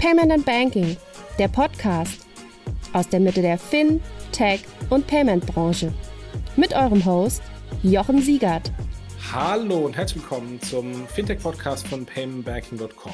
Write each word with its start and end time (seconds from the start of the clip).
Payment 0.00 0.32
and 0.32 0.46
Banking, 0.46 0.96
der 1.38 1.48
Podcast 1.48 2.26
aus 2.94 3.06
der 3.10 3.20
Mitte 3.20 3.42
der 3.42 3.58
Fin, 3.58 4.00
Tech 4.32 4.62
und 4.88 5.06
Payment 5.06 5.44
Branche. 5.44 5.92
Mit 6.56 6.74
eurem 6.74 7.04
Host 7.04 7.42
Jochen 7.82 8.22
Siegert. 8.22 8.72
Hallo 9.30 9.80
und 9.80 9.98
herzlich 9.98 10.22
willkommen 10.22 10.58
zum 10.62 11.06
Fintech-Podcast 11.08 11.86
von 11.86 12.06
paymentbanking.com. 12.06 13.12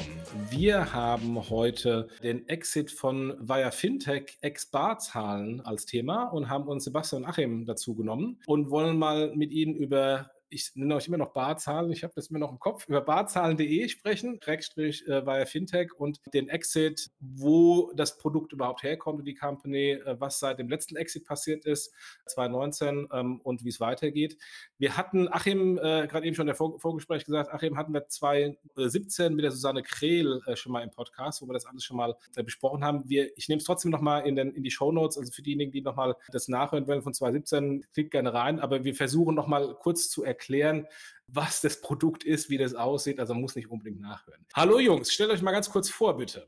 Wir 0.49 0.93
haben 0.93 1.49
heute 1.49 2.07
den 2.23 2.47
Exit 2.47 2.89
von 2.89 3.35
Via 3.41 3.69
Fintech 3.71 4.37
ex-Barzahlen 4.39 5.59
als 5.59 5.85
Thema 5.85 6.27
und 6.27 6.49
haben 6.49 6.69
uns 6.69 6.85
Sebastian 6.85 7.23
und 7.23 7.29
Achim 7.29 7.65
dazu 7.65 7.95
genommen 7.95 8.39
und 8.45 8.71
wollen 8.71 8.97
mal 8.97 9.35
mit 9.35 9.51
Ihnen 9.51 9.75
über 9.75 10.31
ich 10.49 10.71
nenne 10.75 10.95
euch 10.95 11.07
immer 11.07 11.17
noch 11.17 11.33
Barzahlen, 11.33 11.91
ich 11.91 12.03
habe 12.03 12.13
das 12.15 12.27
immer 12.27 12.39
noch 12.39 12.51
im 12.51 12.59
Kopf, 12.59 12.87
über 12.87 13.01
barzahlen.de 13.01 13.87
sprechen, 13.89 14.39
äh, 14.41 15.25
via 15.25 15.45
Fintech 15.45 15.93
und 15.93 16.19
den 16.33 16.49
Exit, 16.49 17.11
wo 17.19 17.91
das 17.95 18.17
Produkt 18.17 18.53
überhaupt 18.53 18.83
herkommt, 18.83 19.27
die 19.27 19.35
Company, 19.35 19.91
äh, 19.91 20.19
was 20.19 20.39
seit 20.39 20.59
dem 20.59 20.69
letzten 20.69 20.95
Exit 20.95 21.25
passiert 21.25 21.65
ist, 21.65 21.93
2019 22.27 23.07
ähm, 23.11 23.41
und 23.41 23.63
wie 23.63 23.69
es 23.69 23.79
weitergeht. 23.79 24.37
Wir 24.77 24.97
hatten, 24.97 25.27
Achim, 25.31 25.77
äh, 25.77 26.07
gerade 26.07 26.25
eben 26.25 26.35
schon 26.35 26.43
in 26.43 26.47
der 26.47 26.55
Vor 26.55 26.79
Vorgespräch 26.79 27.25
gesagt, 27.25 27.51
Achim 27.51 27.77
hatten 27.77 27.93
wir 27.93 28.07
2017 28.07 29.33
mit 29.33 29.43
der 29.43 29.51
Susanne 29.51 29.83
Krehl 29.83 30.41
äh, 30.45 30.55
schon 30.55 30.71
mal 30.71 30.81
im 30.81 30.91
Podcast, 30.91 31.41
wo 31.41 31.47
wir 31.47 31.53
das 31.53 31.65
alles 31.65 31.83
schon 31.83 31.97
mal 31.97 32.15
äh, 32.35 32.43
besprochen 32.43 32.83
haben. 32.83 33.03
Wir, 33.07 33.35
ich 33.37 33.49
nehme 33.49 33.59
es 33.59 33.65
trotzdem 33.65 33.91
nochmal 33.91 34.27
in, 34.27 34.37
in 34.37 34.63
die 34.63 34.71
Show 34.71 34.91
Notes, 34.91 35.17
also 35.17 35.31
für 35.31 35.41
diejenigen, 35.41 35.71
die 35.71 35.81
nochmal 35.81 36.15
das 36.31 36.47
nachhören 36.47 36.87
wollen 36.87 37.01
von 37.01 37.13
2017, 37.13 37.85
klickt 37.93 38.11
gerne 38.11 38.33
rein, 38.33 38.59
aber 38.59 38.83
wir 38.83 38.95
versuchen 38.95 39.35
nochmal 39.35 39.75
kurz 39.75 40.09
zu 40.09 40.23
erklären, 40.23 40.36
erklären, 40.37 40.85
was 41.27 41.61
das 41.61 41.81
Produkt 41.81 42.23
ist, 42.23 42.49
wie 42.49 42.57
das 42.57 42.73
aussieht. 42.75 43.19
Also 43.19 43.33
muss 43.33 43.55
nicht 43.55 43.69
unbedingt 43.69 43.99
nachhören. 43.99 44.45
Hallo 44.53 44.79
Jungs, 44.79 45.11
stellt 45.11 45.31
euch 45.31 45.41
mal 45.41 45.51
ganz 45.51 45.69
kurz 45.69 45.89
vor, 45.89 46.15
bitte. 46.15 46.47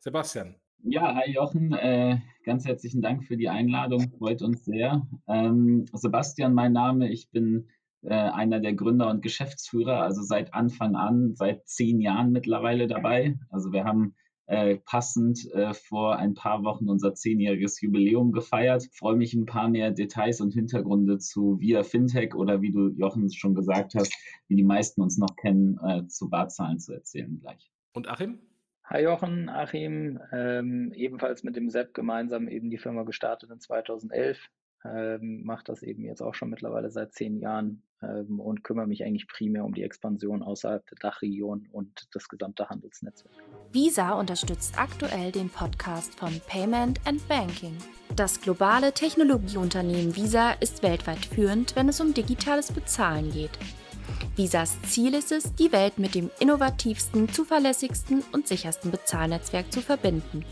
Sebastian. 0.00 0.56
Ja, 0.82 1.14
hi 1.14 1.32
Jochen, 1.32 1.72
äh, 1.72 2.18
ganz 2.44 2.64
herzlichen 2.64 3.02
Dank 3.02 3.24
für 3.24 3.36
die 3.36 3.48
Einladung, 3.48 4.10
freut 4.18 4.42
uns 4.42 4.64
sehr. 4.64 5.06
Ähm, 5.26 5.86
Sebastian, 5.92 6.54
mein 6.54 6.72
Name, 6.72 7.10
ich 7.10 7.30
bin 7.30 7.68
äh, 8.02 8.14
einer 8.14 8.60
der 8.60 8.74
Gründer 8.74 9.10
und 9.10 9.22
Geschäftsführer, 9.22 10.02
also 10.02 10.22
seit 10.22 10.54
Anfang 10.54 10.94
an, 10.94 11.34
seit 11.34 11.66
zehn 11.66 12.00
Jahren 12.00 12.30
mittlerweile 12.30 12.86
dabei. 12.86 13.36
Also 13.50 13.72
wir 13.72 13.84
haben 13.84 14.14
äh, 14.46 14.76
passend 14.76 15.50
äh, 15.52 15.74
vor 15.74 16.16
ein 16.16 16.34
paar 16.34 16.62
Wochen 16.64 16.88
unser 16.88 17.14
zehnjähriges 17.14 17.80
Jubiläum 17.80 18.32
gefeiert. 18.32 18.88
Freue 18.92 19.16
mich 19.16 19.34
ein 19.34 19.46
paar 19.46 19.68
mehr 19.68 19.90
Details 19.90 20.40
und 20.40 20.54
Hintergründe 20.54 21.18
zu 21.18 21.58
Via 21.60 21.82
Fintech 21.82 22.34
oder 22.34 22.62
wie 22.62 22.72
du 22.72 22.88
Jochen 22.90 23.30
schon 23.32 23.54
gesagt 23.54 23.94
hast, 23.94 24.14
wie 24.48 24.56
die 24.56 24.64
meisten 24.64 25.02
uns 25.02 25.18
noch 25.18 25.34
kennen, 25.36 25.78
äh, 25.82 26.06
zu 26.06 26.30
Barzahlen 26.30 26.78
zu 26.78 26.94
erzählen 26.94 27.38
gleich. 27.40 27.70
Und 27.92 28.08
Achim? 28.08 28.38
Hi 28.84 29.02
Jochen, 29.02 29.48
Achim, 29.48 30.20
ähm, 30.30 30.92
ebenfalls 30.94 31.42
mit 31.42 31.56
dem 31.56 31.70
Sepp 31.70 31.92
gemeinsam 31.92 32.46
eben 32.46 32.70
die 32.70 32.78
Firma 32.78 33.02
gestartet 33.02 33.50
in 33.50 33.58
2011 33.58 34.38
ähm, 34.94 35.44
mache 35.44 35.64
das 35.64 35.82
eben 35.82 36.04
jetzt 36.04 36.22
auch 36.22 36.34
schon 36.34 36.50
mittlerweile 36.50 36.90
seit 36.90 37.12
zehn 37.12 37.38
Jahren 37.38 37.82
ähm, 38.02 38.40
und 38.40 38.62
kümmere 38.62 38.86
mich 38.86 39.04
eigentlich 39.04 39.28
primär 39.28 39.64
um 39.64 39.74
die 39.74 39.82
Expansion 39.82 40.42
außerhalb 40.42 40.86
der 40.86 40.98
Dachregion 41.00 41.68
und 41.72 42.08
das 42.12 42.28
gesamte 42.28 42.68
Handelsnetzwerk. 42.68 43.34
Visa 43.72 44.12
unterstützt 44.12 44.78
aktuell 44.78 45.32
den 45.32 45.48
Podcast 45.48 46.14
von 46.14 46.32
Payment 46.46 47.00
and 47.06 47.26
Banking. 47.28 47.76
Das 48.14 48.40
globale 48.40 48.92
Technologieunternehmen 48.92 50.14
Visa 50.14 50.52
ist 50.52 50.82
weltweit 50.82 51.24
führend, 51.24 51.76
wenn 51.76 51.88
es 51.88 52.00
um 52.00 52.14
digitales 52.14 52.72
Bezahlen 52.72 53.30
geht. 53.32 53.58
Visas 54.36 54.80
Ziel 54.82 55.14
ist 55.14 55.32
es, 55.32 55.54
die 55.54 55.72
Welt 55.72 55.98
mit 55.98 56.14
dem 56.14 56.30
innovativsten, 56.38 57.28
zuverlässigsten 57.28 58.22
und 58.32 58.46
sichersten 58.46 58.90
Bezahlnetzwerk 58.90 59.72
zu 59.72 59.80
verbinden 59.80 60.44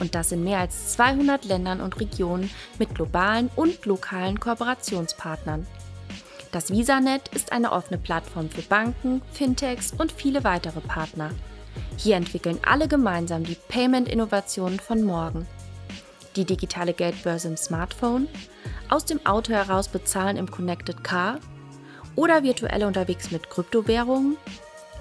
und 0.00 0.14
das 0.14 0.32
in 0.32 0.44
mehr 0.44 0.58
als 0.58 0.92
200 0.92 1.44
Ländern 1.44 1.80
und 1.80 1.98
Regionen 2.00 2.50
mit 2.78 2.94
globalen 2.94 3.50
und 3.56 3.84
lokalen 3.86 4.40
Kooperationspartnern. 4.40 5.66
Das 6.52 6.70
VisaNet 6.70 7.28
ist 7.28 7.52
eine 7.52 7.72
offene 7.72 7.98
Plattform 7.98 8.48
für 8.48 8.62
Banken, 8.62 9.20
Fintechs 9.32 9.92
und 9.92 10.12
viele 10.12 10.44
weitere 10.44 10.80
Partner. 10.80 11.30
Hier 11.96 12.16
entwickeln 12.16 12.58
alle 12.64 12.88
gemeinsam 12.88 13.44
die 13.44 13.56
Payment-Innovationen 13.68 14.80
von 14.80 15.02
morgen. 15.02 15.46
Die 16.36 16.44
digitale 16.44 16.94
Geldbörse 16.94 17.48
im 17.48 17.56
Smartphone, 17.56 18.28
aus 18.88 19.04
dem 19.04 19.24
Auto 19.26 19.52
heraus 19.52 19.88
bezahlen 19.88 20.36
im 20.36 20.50
Connected 20.50 21.04
Car 21.04 21.38
oder 22.16 22.42
virtuell 22.42 22.84
unterwegs 22.84 23.30
mit 23.30 23.50
Kryptowährungen. 23.50 24.36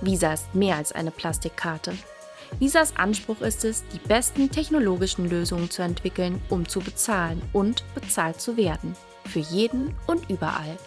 Visa 0.02 0.34
ist 0.34 0.54
mehr 0.54 0.76
als 0.76 0.92
eine 0.92 1.12
Plastikkarte. 1.12 1.94
Visas 2.60 2.96
Anspruch 2.96 3.42
ist 3.42 3.64
es, 3.66 3.86
die 3.90 4.00
besten 4.00 4.50
technologischen 4.50 5.30
Lösungen 5.30 5.70
zu 5.70 5.84
entwickeln, 5.84 6.42
um 6.50 6.68
zu 6.68 6.80
bezahlen 6.80 7.42
und 7.54 7.84
bezahlt 7.94 8.42
zu 8.42 8.58
werden. 8.58 8.96
Für 9.26 9.40
jeden 9.40 9.94
und 10.08 10.30
überall. 10.30 10.78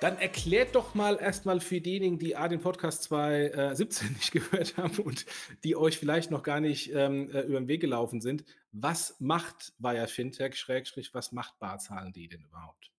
Dann 0.00 0.18
erklärt 0.18 0.74
doch 0.74 0.94
mal 0.94 1.16
erstmal 1.20 1.60
für 1.60 1.80
diejenigen, 1.80 2.18
die 2.18 2.36
A, 2.36 2.48
den 2.48 2.60
Podcast 2.60 3.04
2017 3.04 4.12
nicht 4.14 4.32
gehört 4.32 4.76
haben 4.76 4.98
und 4.98 5.26
die 5.64 5.76
euch 5.76 5.98
vielleicht 5.98 6.30
noch 6.30 6.42
gar 6.42 6.60
nicht 6.60 6.92
ähm, 6.92 7.30
äh, 7.30 7.40
über 7.40 7.60
den 7.60 7.68
Weg 7.68 7.80
gelaufen 7.80 8.20
sind, 8.20 8.44
was 8.72 9.16
macht 9.20 9.72
Via 9.78 10.06
Fintech, 10.06 10.56
Schrägstrich, 10.56 11.14
was 11.14 11.32
macht 11.32 11.58
Barzahlen.de 11.58 12.26
denn 12.26 12.42
überhaupt? 12.44 12.91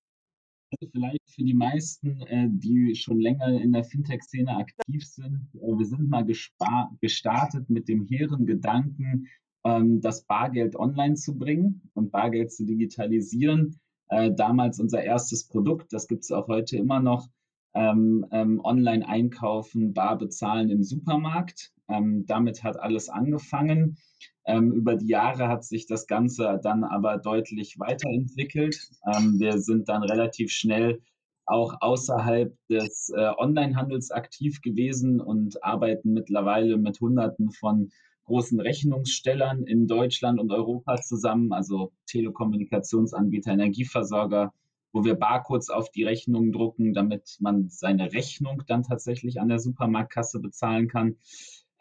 Vielleicht 0.91 1.29
für 1.29 1.43
die 1.43 1.53
meisten, 1.53 2.21
äh, 2.21 2.47
die 2.49 2.95
schon 2.95 3.19
länger 3.19 3.59
in 3.61 3.71
der 3.71 3.83
Fintech-Szene 3.83 4.55
aktiv 4.55 5.05
sind. 5.05 5.49
Äh, 5.55 5.77
wir 5.77 5.85
sind 5.85 6.09
mal 6.09 6.25
gestartet 6.25 7.69
mit 7.69 7.87
dem 7.87 8.05
hehren 8.05 8.45
Gedanken, 8.45 9.27
ähm, 9.65 10.01
das 10.01 10.25
Bargeld 10.25 10.75
online 10.75 11.15
zu 11.15 11.37
bringen 11.37 11.81
und 11.93 12.11
Bargeld 12.11 12.51
zu 12.51 12.65
digitalisieren. 12.65 13.79
Äh, 14.09 14.31
damals 14.33 14.79
unser 14.79 15.03
erstes 15.03 15.47
Produkt, 15.47 15.93
das 15.93 16.07
gibt 16.07 16.23
es 16.23 16.31
auch 16.31 16.47
heute 16.47 16.77
immer 16.77 16.99
noch, 16.99 17.27
ähm, 17.73 18.25
ähm, 18.31 18.61
online 18.63 19.07
einkaufen, 19.07 19.93
bar 19.93 20.17
bezahlen 20.17 20.69
im 20.69 20.83
Supermarkt. 20.83 21.71
Damit 21.85 22.63
hat 22.63 22.79
alles 22.79 23.09
angefangen. 23.09 23.97
Ähm, 24.45 24.71
über 24.73 24.95
die 24.95 25.07
Jahre 25.07 25.47
hat 25.47 25.63
sich 25.63 25.87
das 25.87 26.07
Ganze 26.07 26.59
dann 26.61 26.83
aber 26.83 27.17
deutlich 27.17 27.79
weiterentwickelt. 27.79 28.77
Ähm, 29.05 29.39
wir 29.39 29.59
sind 29.59 29.89
dann 29.89 30.03
relativ 30.03 30.51
schnell 30.51 31.01
auch 31.45 31.75
außerhalb 31.81 32.55
des 32.69 33.09
äh, 33.15 33.31
Onlinehandels 33.37 34.11
aktiv 34.11 34.61
gewesen 34.61 35.19
und 35.19 35.63
arbeiten 35.63 36.13
mittlerweile 36.13 36.77
mit 36.77 36.99
Hunderten 37.01 37.51
von 37.51 37.91
großen 38.25 38.59
Rechnungsstellern 38.59 39.63
in 39.63 39.87
Deutschland 39.87 40.39
und 40.39 40.51
Europa 40.51 40.95
zusammen, 41.01 41.51
also 41.51 41.91
Telekommunikationsanbieter, 42.07 43.51
Energieversorger, 43.51 44.53
wo 44.93 45.03
wir 45.03 45.15
Barcodes 45.15 45.69
auf 45.69 45.89
die 45.91 46.03
Rechnungen 46.03 46.51
drucken, 46.51 46.93
damit 46.93 47.37
man 47.39 47.67
seine 47.69 48.13
Rechnung 48.13 48.63
dann 48.67 48.83
tatsächlich 48.83 49.41
an 49.41 49.49
der 49.49 49.59
Supermarktkasse 49.59 50.39
bezahlen 50.39 50.87
kann. 50.87 51.17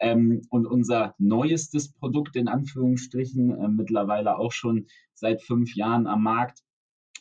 Ähm, 0.03 0.41
und 0.49 0.65
unser 0.65 1.15
neuestes 1.17 1.93
Produkt 1.93 2.35
in 2.35 2.49
Anführungsstrichen, 2.49 3.51
äh, 3.51 3.67
mittlerweile 3.69 4.37
auch 4.37 4.51
schon 4.51 4.87
seit 5.13 5.41
fünf 5.41 5.75
Jahren 5.75 6.07
am 6.07 6.23
Markt, 6.23 6.59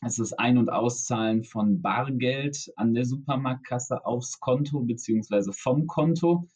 ist 0.04 0.18
das 0.18 0.32
Ein- 0.32 0.58
und 0.58 0.68
Auszahlen 0.68 1.44
von 1.44 1.80
Bargeld 1.80 2.72
an 2.74 2.92
der 2.92 3.04
Supermarktkasse 3.04 4.04
aufs 4.04 4.40
Konto 4.40 4.80
beziehungsweise 4.80 5.52
vom 5.52 5.86
Konto. 5.86 6.48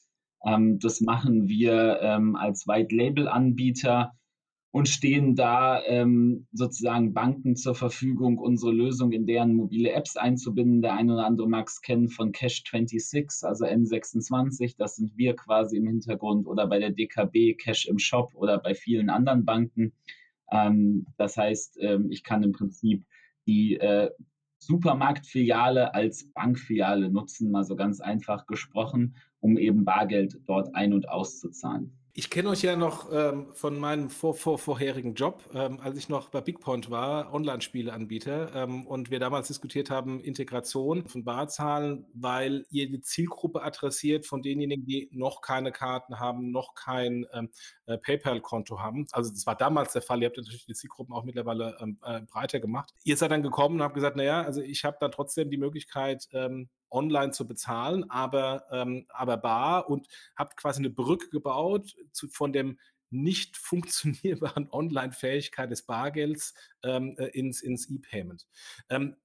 Ähm, 0.45 0.81
das 0.81 1.01
machen 1.01 1.47
wir 1.47 2.01
ähm, 2.03 2.35
als 2.35 2.67
White-Label-Anbieter 2.67 4.13
und 4.71 4.89
stehen 4.89 5.37
da 5.37 5.83
ähm, 5.85 6.47
sozusagen 6.53 7.15
Banken 7.15 7.57
zur 7.57 7.75
Verfügung, 7.75 8.39
unsere 8.39 8.73
Lösung 8.73 9.13
in 9.13 9.27
deren 9.27 9.55
mobile 9.55 9.93
Apps 9.93 10.17
einzubinden. 10.17 10.83
Der 10.83 10.95
eine 10.95 11.15
oder 11.15 11.27
andere 11.27 11.49
mag 11.49 11.69
es 11.69 11.81
kennen 11.81 12.09
von 12.09 12.33
Cash26, 12.33 13.45
also 13.47 13.65
N26, 13.65 14.77
das 14.77 14.97
sind 14.97 15.17
wir 15.17 15.35
quasi 15.35 15.79
im 15.79 15.87
Hintergrund 15.87 16.47
oder 16.47 16.67
bei 16.67 16.79
der 16.79 16.91
DKB 16.91 17.55
Cash 17.57 17.87
im 17.87 17.99
Shop 17.99 18.35
oder 18.35 18.59
bei 18.59 18.75
vielen 18.75 19.09
anderen 19.09 19.45
Banken. 19.45 19.93
Ähm, 20.51 21.07
das 21.17 21.37
heißt, 21.37 21.79
ähm, 21.81 22.11
ich 22.11 22.23
kann 22.23 22.43
im 22.43 22.53
Prinzip 22.53 23.05
die 23.47 23.77
äh, 23.77 24.11
Supermarktfiliale 24.59 25.95
als 25.95 26.31
Bankfiliale 26.33 27.11
nutzen, 27.11 27.51
mal 27.51 27.65
so 27.65 27.77
ganz 27.77 28.01
einfach 28.01 28.47
gesprochen, 28.47 29.17
um 29.41 29.59
eben 29.59 29.85
Bargeld 29.85 30.41
dort 30.47 30.75
ein- 30.75 30.93
und 30.93 31.09
auszuzahlen. 31.09 31.97
Ich 32.19 32.31
kenne 32.31 32.49
euch 32.49 32.63
ja 32.63 32.77
noch 32.77 33.13
ähm, 33.13 33.53
von 33.53 33.79
meinem 33.79 34.09
vor, 34.09 34.33
vor, 34.35 34.59
vorherigen 34.59 35.13
Job, 35.13 35.45
ähm, 35.53 35.81
als 35.81 35.99
ich 35.99 36.09
noch 36.09 36.31
bei 36.31 36.41
Bigpoint 36.41 36.91
war, 36.91 37.35
Online-Spieleanbieter, 37.35 38.55
ähm, 38.55 38.87
und 38.87 39.11
wir 39.11 39.21
damals 39.21 39.49
diskutiert 39.49 39.91
haben, 39.91 40.21
Integration 40.21 41.07
von 41.07 41.25
Barzahlen, 41.25 42.07
weil 42.15 42.65
ihr 42.71 42.89
die 42.89 43.03
Zielgruppe 43.03 43.63
adressiert 43.63 44.25
von 44.25 44.41
denjenigen, 44.41 44.87
die 44.87 45.11
noch 45.13 45.43
keine 45.43 45.73
Karten 45.73 46.19
haben, 46.19 46.53
noch 46.53 46.75
kein 46.75 47.27
ähm, 47.35 47.51
äh, 47.85 47.99
PayPal-Konto 47.99 48.81
haben. 48.81 49.07
Also 49.13 49.31
das 49.31 49.45
war 49.47 49.55
damals 49.55 49.93
der 49.93 50.01
Fall. 50.01 50.23
Ihr 50.23 50.29
habt 50.29 50.39
natürlich 50.39 50.65
die 50.65 50.73
Zielgruppen 50.73 51.15
auch 51.15 51.25
mittlerweile 51.25 51.77
ähm, 51.83 51.99
äh, 52.03 52.23
breiter 52.23 52.61
gemacht. 52.61 52.95
Ihr 53.05 53.19
seid 53.19 53.31
dann 53.31 53.43
gekommen 53.43 53.75
und 53.75 53.83
habt 53.83 53.95
gesagt, 53.95 54.17
naja, 54.17 54.41
also 54.41 54.63
ich 54.63 54.87
habe 54.87 54.97
dann 55.01 55.13
trotzdem 55.13 55.51
die 55.51 55.59
Möglichkeit, 55.59 56.29
ähm, 56.33 56.71
online 56.91 57.33
zu 57.33 57.47
bezahlen, 57.47 58.11
aber, 58.11 58.67
ähm, 58.71 59.07
aber 59.09 59.37
bar 59.37 59.89
und 59.89 60.09
habt 60.37 60.57
quasi 60.57 60.81
eine 60.81 60.91
Brücke 60.91 61.29
gebaut 61.31 61.97
zu, 62.13 62.29
von 62.29 62.53
dem 62.53 62.79
nicht 63.11 63.57
funktionierbaren 63.59 64.69
Online-Fähigkeit 64.71 65.71
des 65.71 65.83
Bargelds 65.83 66.55
ähm, 66.83 67.17
äh, 67.19 67.27
ins, 67.29 67.63
ins 67.63 67.89
E-Payment. 67.89 68.47
Ähm, 68.89 69.17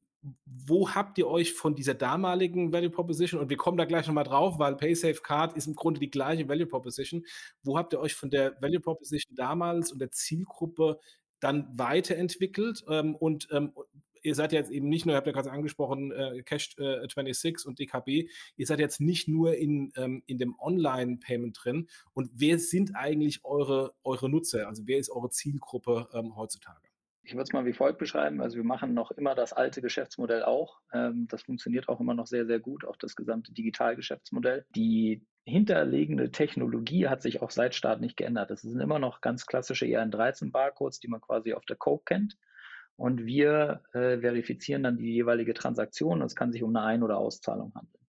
wo 0.46 0.92
habt 0.92 1.18
ihr 1.18 1.28
euch 1.28 1.54
von 1.54 1.74
dieser 1.74 1.96
damaligen 1.96 2.72
Value 2.72 2.92
Proposition, 2.92 3.42
und 3.42 3.50
wir 3.50 3.58
kommen 3.58 3.78
da 3.78 3.86
gleich 3.86 4.06
nochmal 4.06 4.24
drauf, 4.24 4.60
weil 4.60 4.75
PaySafe 4.75 5.22
Card 5.22 5.58
ist 5.58 5.66
im 5.66 5.75
Grunde 5.75 6.00
die 6.00 6.12
gleiche 6.12 6.48
Value 6.48 6.68
Proposition, 6.68 7.25
wo 7.63 7.78
habt 7.78 7.94
ihr 7.94 8.00
euch 8.00 8.13
von 8.13 8.30
der 8.30 8.62
Value 8.62 8.80
Proposition 8.80 9.36
damals 9.36 9.92
und 9.92 10.00
der 10.00 10.12
Zielgruppe 10.12 11.00
dann 11.40 11.68
weiterentwickelt 11.78 12.84
ähm, 12.88 13.16
und 13.16 13.48
ähm, 13.52 13.74
ihr 14.22 14.36
seid 14.36 14.52
jetzt 14.52 14.72
eben 14.72 14.90
nicht 14.90 15.06
nur, 15.06 15.16
ihr 15.16 15.18
habt 15.18 15.28
ja 15.28 15.34
gerade 15.34 15.52
angesprochen, 15.52 16.12
äh, 16.12 16.44
Cash 16.44 16.76
äh, 16.78 17.02
26 17.02 17.66
und 17.66 17.80
DKB, 17.80 18.30
ihr 18.56 18.66
seid 18.66 18.80
jetzt 18.80 19.02
nicht 19.02 19.28
nur 19.28 19.56
in, 19.56 19.92
ähm, 19.96 20.24
in 20.26 20.38
dem 20.38 20.56
Online-Payment 20.60 21.58
drin. 21.64 21.88
Und 22.14 22.32
wer 22.34 22.60
sind 22.60 22.96
eigentlich 22.96 23.44
eure, 23.44 23.94
eure 24.04 24.30
Nutzer? 24.30 24.68
Also 24.68 24.84
wer 24.86 24.98
ist 24.98 25.10
eure 25.10 25.30
Zielgruppe 25.30 26.10
ähm, 26.14 26.36
heutzutage? 26.36 26.80
Ich 27.24 27.34
würde 27.34 27.44
es 27.44 27.54
mal 27.54 27.66
wie 27.66 27.74
folgt 27.74 28.00
beschreiben. 28.00 28.42
Also 28.42 28.58
wir 28.58 28.64
machen 28.64 28.94
noch 28.94 29.12
immer 29.12 29.36
das 29.36 29.54
alte 29.54 29.82
Geschäftsmodell 29.82 30.44
auch. 30.44 30.80
Ähm, 30.92 31.28
das 31.30 31.44
funktioniert 31.44 31.88
auch 31.88 32.00
immer 32.00 32.16
noch 32.16 32.28
sehr, 32.28 32.46
sehr 32.46 32.60
gut, 32.60 32.84
auch 32.84 32.98
das 32.98 33.16
gesamte 33.16 33.54
Digitalgeschäftsmodell. 33.54 34.66
Die 34.76 35.24
hinterlegende 35.46 36.32
Technologie 36.32 37.08
hat 37.08 37.22
sich 37.22 37.42
auch 37.42 37.52
seit 37.52 37.76
Start 37.76 38.02
nicht 38.02 38.18
geändert. 38.18 38.50
Das 38.50 38.62
sind 38.62 38.80
immer 38.80 39.00
noch 39.00 39.22
ganz 39.22 39.46
klassische 39.46 39.86
ERN13-Barcodes, 39.86 41.00
die 41.00 41.08
man 41.08 41.22
quasi 41.22 41.54
auf 41.54 41.66
der 41.66 41.76
Coke 41.76 42.04
kennt 42.06 42.38
und 42.96 43.26
wir 43.26 43.82
äh, 43.94 44.20
verifizieren 44.20 44.84
dann 44.84 44.98
die 44.98 45.14
jeweilige 45.14 45.54
Transaktion. 45.54 46.22
Es 46.22 46.36
kann 46.36 46.52
sich 46.52 46.64
um 46.64 46.76
eine 46.76 46.86
Ein- 46.86 47.04
oder 47.04 47.18
Auszahlung 47.18 47.74
handeln. 47.74 48.02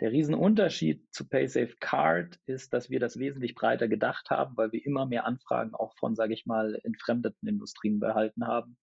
Der 0.00 0.10
Riesenunterschied 0.10 1.06
zu 1.12 1.28
PaySafe 1.28 1.76
Card 1.78 2.38
ist, 2.46 2.72
dass 2.72 2.90
wir 2.90 2.98
das 2.98 3.18
wesentlich 3.18 3.54
breiter 3.54 3.86
gedacht 3.86 4.30
haben, 4.30 4.56
weil 4.56 4.72
wir 4.72 4.84
immer 4.84 5.06
mehr 5.06 5.26
Anfragen 5.26 5.74
auch 5.74 5.94
von, 5.96 6.16
sage 6.16 6.34
ich 6.34 6.44
mal, 6.44 6.78
entfremdeten 6.82 7.48
Industrien 7.48 8.00
behalten 8.00 8.46
haben. 8.46 8.76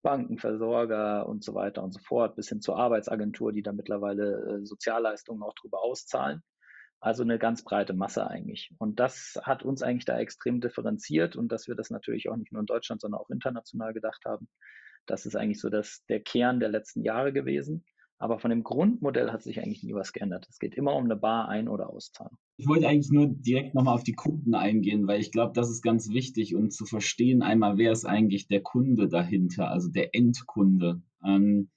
Banken, 0.00 0.38
Versorger 0.38 1.26
und 1.28 1.42
so 1.42 1.54
weiter 1.54 1.82
und 1.82 1.92
so 1.92 2.00
fort, 2.00 2.36
bis 2.36 2.48
hin 2.48 2.60
zur 2.60 2.76
Arbeitsagentur, 2.76 3.52
die 3.52 3.62
da 3.62 3.72
mittlerweile 3.72 4.60
äh, 4.62 4.64
Sozialleistungen 4.64 5.42
auch 5.42 5.54
drüber 5.54 5.82
auszahlen. 5.82 6.42
Also 7.00 7.22
eine 7.22 7.38
ganz 7.38 7.64
breite 7.64 7.92
Masse 7.92 8.26
eigentlich. 8.26 8.72
Und 8.78 8.98
das 8.98 9.38
hat 9.42 9.62
uns 9.62 9.82
eigentlich 9.82 10.06
da 10.06 10.18
extrem 10.18 10.60
differenziert 10.60 11.36
und 11.36 11.52
dass 11.52 11.68
wir 11.68 11.74
das 11.74 11.90
natürlich 11.90 12.28
auch 12.28 12.36
nicht 12.36 12.52
nur 12.52 12.60
in 12.60 12.66
Deutschland, 12.66 13.00
sondern 13.02 13.20
auch 13.20 13.30
international 13.30 13.92
gedacht 13.92 14.22
haben. 14.24 14.48
Das 15.06 15.26
ist 15.26 15.36
eigentlich 15.36 15.60
so 15.60 15.68
das, 15.68 16.04
der 16.08 16.20
Kern 16.20 16.60
der 16.60 16.70
letzten 16.70 17.02
Jahre 17.02 17.32
gewesen. 17.32 17.84
Aber 18.18 18.38
von 18.38 18.50
dem 18.50 18.62
Grundmodell 18.62 19.32
hat 19.32 19.42
sich 19.42 19.60
eigentlich 19.60 19.82
nie 19.82 19.92
was 19.92 20.12
geändert. 20.12 20.46
Es 20.48 20.58
geht 20.58 20.74
immer 20.76 20.94
um 20.94 21.04
eine 21.04 21.16
Bar 21.16 21.48
Ein- 21.48 21.68
oder 21.68 21.90
Auszahlung. 21.90 22.38
Ich 22.56 22.66
wollte 22.66 22.88
eigentlich 22.88 23.10
nur 23.10 23.26
direkt 23.28 23.74
nochmal 23.74 23.94
auf 23.94 24.04
die 24.04 24.14
Kunden 24.14 24.54
eingehen, 24.54 25.06
weil 25.06 25.20
ich 25.20 25.32
glaube, 25.32 25.52
das 25.52 25.68
ist 25.68 25.82
ganz 25.82 26.08
wichtig 26.08 26.54
und 26.54 26.72
zu 26.72 26.86
verstehen 26.86 27.42
einmal, 27.42 27.76
wer 27.76 27.92
ist 27.92 28.06
eigentlich 28.06 28.46
der 28.46 28.62
Kunde 28.62 29.08
dahinter, 29.08 29.70
also 29.70 29.90
der 29.90 30.14
Endkunde. 30.14 31.02
Ähm, 31.24 31.70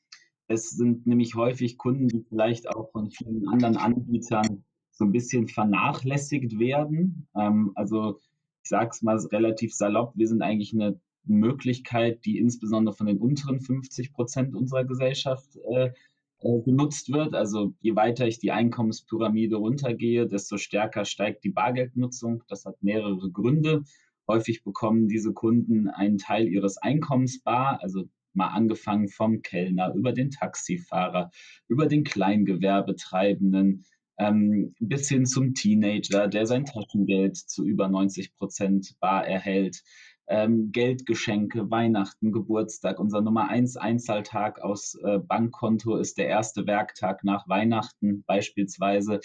es 0.47 0.69
sind 0.69 1.07
nämlich 1.07 1.35
häufig 1.35 1.77
Kunden, 1.77 2.07
die 2.07 2.23
vielleicht 2.29 2.69
auch 2.69 2.91
von 2.91 3.09
vielen 3.09 3.47
anderen 3.49 3.75
Anbietern 3.75 4.63
so 4.97 5.05
ein 5.05 5.11
bisschen 5.11 5.47
vernachlässigt 5.47 6.57
werden. 6.59 7.27
Ähm, 7.35 7.71
also 7.75 8.19
ich 8.63 8.69
sage 8.69 8.89
es 8.91 9.01
mal 9.01 9.17
relativ 9.31 9.73
salopp, 9.73 10.13
wir 10.15 10.27
sind 10.27 10.41
eigentlich 10.41 10.73
eine 10.73 10.99
Möglichkeit, 11.25 12.25
die 12.25 12.39
insbesondere 12.39 12.95
von 12.95 13.07
den 13.07 13.19
unteren 13.19 13.61
50 13.61 14.13
Prozent 14.13 14.55
unserer 14.55 14.85
Gesellschaft 14.85 15.55
äh, 15.71 15.91
äh, 16.39 16.61
genutzt 16.61 17.11
wird. 17.11 17.35
Also 17.35 17.73
je 17.79 17.95
weiter 17.95 18.27
ich 18.27 18.39
die 18.39 18.51
Einkommenspyramide 18.51 19.57
runtergehe, 19.57 20.27
desto 20.27 20.57
stärker 20.57 21.05
steigt 21.05 21.43
die 21.43 21.51
Bargeldnutzung. 21.51 22.43
Das 22.47 22.65
hat 22.65 22.81
mehrere 22.81 23.31
Gründe. 23.31 23.83
Häufig 24.27 24.63
bekommen 24.63 25.07
diese 25.07 25.33
Kunden 25.33 25.89
einen 25.89 26.17
Teil 26.17 26.47
ihres 26.47 26.77
Einkommens 26.77 27.41
bar, 27.43 27.79
also 27.81 28.09
mal 28.33 28.47
angefangen 28.47 29.07
vom 29.07 29.41
Kellner 29.41 29.93
über 29.95 30.11
den 30.11 30.31
Taxifahrer, 30.31 31.31
über 31.67 31.87
den 31.87 32.03
Kleingewerbetreibenden, 32.03 33.85
ähm, 34.17 34.75
bis 34.79 35.09
hin 35.09 35.25
zum 35.25 35.53
Teenager, 35.53 36.27
der 36.27 36.45
sein 36.45 36.65
Taschengeld 36.65 37.37
zu 37.37 37.65
über 37.65 37.87
90 37.87 38.35
Prozent 38.37 38.95
bar 38.99 39.25
erhält. 39.25 39.83
Ähm, 40.29 40.71
Geldgeschenke, 40.73 41.71
Weihnachten, 41.71 42.33
Geburtstag. 42.33 42.99
Unser 42.99 43.21
Nummer 43.21 43.47
eins 43.47 43.77
Einzahltag 43.77 44.59
aus 44.59 44.95
äh, 45.01 45.19
Bankkonto 45.19 45.95
ist 45.95 46.17
der 46.17 46.27
erste 46.27 46.67
Werktag 46.67 47.23
nach 47.23 47.47
Weihnachten 47.47 48.23
beispielsweise. 48.25 49.21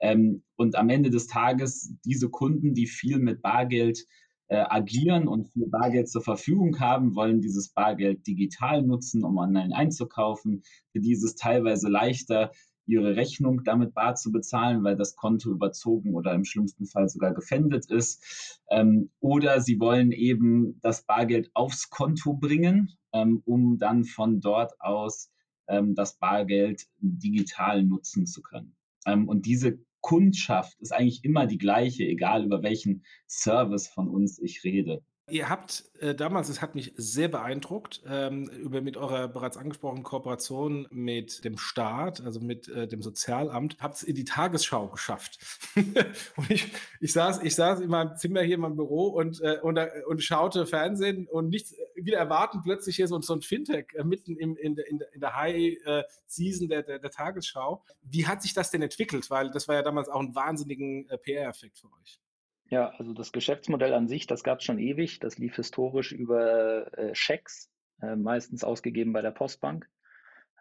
Ähm, 0.00 0.42
und 0.56 0.74
am 0.74 0.88
Ende 0.88 1.10
des 1.10 1.28
Tages 1.28 1.94
diese 2.04 2.30
Kunden, 2.30 2.74
die 2.74 2.88
viel 2.88 3.20
mit 3.20 3.42
Bargeld 3.42 4.04
äh, 4.48 4.64
agieren 4.68 5.28
und 5.28 5.52
viel 5.52 5.68
Bargeld 5.68 6.08
zur 6.08 6.22
Verfügung 6.22 6.80
haben, 6.80 7.14
wollen 7.14 7.40
dieses 7.40 7.68
Bargeld 7.68 8.26
digital 8.26 8.82
nutzen, 8.82 9.22
um 9.22 9.38
online 9.38 9.74
einzukaufen. 9.76 10.64
Für 10.90 10.98
dieses 10.98 11.36
teilweise 11.36 11.88
leichter 11.88 12.50
ihre 12.90 13.16
Rechnung 13.16 13.64
damit 13.64 13.94
bar 13.94 14.14
zu 14.14 14.32
bezahlen, 14.32 14.82
weil 14.84 14.96
das 14.96 15.16
Konto 15.16 15.50
überzogen 15.50 16.14
oder 16.14 16.34
im 16.34 16.44
schlimmsten 16.44 16.86
Fall 16.86 17.08
sogar 17.08 17.32
gefändet 17.32 17.90
ist. 17.90 18.60
Ähm, 18.70 19.10
oder 19.20 19.60
sie 19.60 19.78
wollen 19.80 20.12
eben 20.12 20.78
das 20.82 21.02
Bargeld 21.02 21.50
aufs 21.54 21.90
Konto 21.90 22.34
bringen, 22.34 22.92
ähm, 23.12 23.42
um 23.44 23.78
dann 23.78 24.04
von 24.04 24.40
dort 24.40 24.80
aus 24.80 25.30
ähm, 25.68 25.94
das 25.94 26.18
Bargeld 26.18 26.86
digital 26.98 27.82
nutzen 27.84 28.26
zu 28.26 28.42
können. 28.42 28.76
Ähm, 29.06 29.28
und 29.28 29.46
diese 29.46 29.78
Kundschaft 30.00 30.80
ist 30.80 30.92
eigentlich 30.92 31.24
immer 31.24 31.46
die 31.46 31.58
gleiche, 31.58 32.04
egal 32.04 32.44
über 32.44 32.62
welchen 32.62 33.04
Service 33.28 33.86
von 33.88 34.08
uns 34.08 34.38
ich 34.38 34.64
rede. 34.64 35.02
Ihr 35.30 35.48
habt 35.48 35.84
äh, 36.00 36.14
damals, 36.14 36.48
es 36.48 36.60
hat 36.60 36.74
mich 36.74 36.92
sehr 36.96 37.28
beeindruckt, 37.28 38.02
ähm, 38.06 38.48
über 38.48 38.80
mit 38.80 38.96
eurer 38.96 39.28
bereits 39.28 39.56
angesprochenen 39.56 40.02
Kooperation 40.02 40.86
mit 40.90 41.44
dem 41.44 41.58
Staat, 41.58 42.20
also 42.20 42.40
mit 42.40 42.68
äh, 42.68 42.88
dem 42.88 43.02
Sozialamt, 43.02 43.76
habt 43.80 43.96
es 43.96 44.02
in 44.02 44.14
die 44.14 44.24
Tagesschau 44.24 44.88
geschafft. 44.88 45.38
und 46.36 46.50
ich, 46.50 46.72
ich, 47.00 47.12
saß, 47.12 47.42
ich 47.42 47.54
saß 47.54 47.80
in 47.80 47.90
meinem 47.90 48.16
Zimmer 48.16 48.42
hier 48.42 48.56
in 48.56 48.60
meinem 48.60 48.76
Büro 48.76 49.08
und, 49.08 49.40
äh, 49.40 49.58
und, 49.62 49.78
und 50.06 50.22
schaute 50.22 50.66
Fernsehen 50.66 51.26
und 51.26 51.48
nichts 51.48 51.74
wieder 51.94 52.18
erwarten 52.18 52.62
plötzlich 52.62 52.96
hier 52.96 53.08
so, 53.08 53.20
so 53.20 53.34
ein 53.34 53.42
Fintech 53.42 53.86
äh, 53.94 54.04
mitten 54.04 54.36
im, 54.36 54.56
in, 54.56 54.74
der, 54.74 54.88
in, 54.88 55.00
in 55.12 55.20
der 55.20 55.36
High 55.36 55.76
äh, 55.84 56.02
Season 56.26 56.68
der, 56.68 56.82
der, 56.82 56.98
der, 56.98 57.10
Tagesschau. 57.10 57.84
Wie 58.02 58.26
hat 58.26 58.42
sich 58.42 58.54
das 58.54 58.70
denn 58.70 58.82
entwickelt? 58.82 59.30
Weil 59.30 59.50
das 59.50 59.68
war 59.68 59.74
ja 59.74 59.82
damals 59.82 60.08
auch 60.08 60.20
ein 60.20 60.34
wahnsinnigen 60.34 61.08
äh, 61.08 61.18
PR-Effekt 61.18 61.78
für 61.78 61.88
euch. 61.88 62.20
Ja, 62.70 62.90
also 62.90 63.12
das 63.12 63.32
Geschäftsmodell 63.32 63.92
an 63.92 64.06
sich, 64.06 64.28
das 64.28 64.44
gab 64.44 64.60
es 64.60 64.64
schon 64.64 64.78
ewig. 64.78 65.18
Das 65.18 65.38
lief 65.38 65.56
historisch 65.56 66.12
über 66.12 66.96
äh, 66.96 67.14
Schecks, 67.16 67.68
äh, 68.00 68.14
meistens 68.14 68.62
ausgegeben 68.62 69.12
bei 69.12 69.22
der 69.22 69.32
Postbank. 69.32 69.88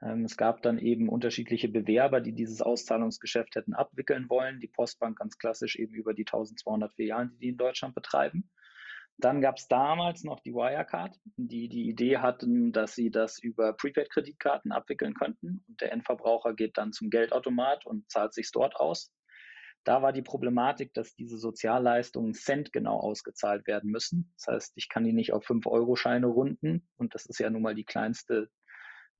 Ähm, 0.01 0.25
es 0.25 0.35
gab 0.35 0.63
dann 0.63 0.79
eben 0.79 1.07
unterschiedliche 1.07 1.69
Bewerber, 1.69 2.19
die 2.19 2.33
dieses 2.33 2.63
Auszahlungsgeschäft 2.63 3.55
hätten 3.55 3.75
abwickeln 3.75 4.27
wollen. 4.27 4.59
Die 4.59 4.67
Postbank 4.67 5.19
ganz 5.19 5.37
klassisch 5.37 5.75
eben 5.75 5.93
über 5.93 6.15
die 6.15 6.25
1200 6.25 6.91
Filialen, 6.95 7.29
die 7.29 7.37
die 7.37 7.49
in 7.49 7.57
Deutschland 7.57 7.93
betreiben. 7.93 8.49
Dann 9.17 9.41
gab 9.41 9.57
es 9.57 9.67
damals 9.67 10.23
noch 10.23 10.39
die 10.39 10.53
Wirecard, 10.53 11.15
die 11.35 11.69
die 11.69 11.89
Idee 11.89 12.17
hatten, 12.17 12.71
dass 12.71 12.95
sie 12.95 13.11
das 13.11 13.37
über 13.37 13.73
Prepaid-Kreditkarten 13.73 14.71
abwickeln 14.71 15.13
könnten. 15.13 15.63
Und 15.67 15.81
der 15.81 15.91
Endverbraucher 15.91 16.55
geht 16.55 16.77
dann 16.79 16.91
zum 16.91 17.11
Geldautomat 17.11 17.85
und 17.85 18.09
zahlt 18.09 18.33
sich 18.33 18.49
dort 18.51 18.77
aus. 18.77 19.11
Da 19.83 20.01
war 20.01 20.13
die 20.13 20.21
Problematik, 20.21 20.93
dass 20.93 21.15
diese 21.15 21.37
Sozialleistungen 21.37 22.33
centgenau 22.33 22.99
ausgezahlt 22.99 23.65
werden 23.65 23.91
müssen. 23.91 24.31
Das 24.37 24.53
heißt, 24.53 24.73
ich 24.75 24.89
kann 24.89 25.03
die 25.03 25.13
nicht 25.13 25.33
auf 25.33 25.45
5-Euro-Scheine 25.45 26.27
runden. 26.27 26.87
Und 26.97 27.15
das 27.15 27.25
ist 27.25 27.39
ja 27.39 27.49
nun 27.49 27.61
mal 27.61 27.75
die 27.75 27.85
kleinste 27.85 28.49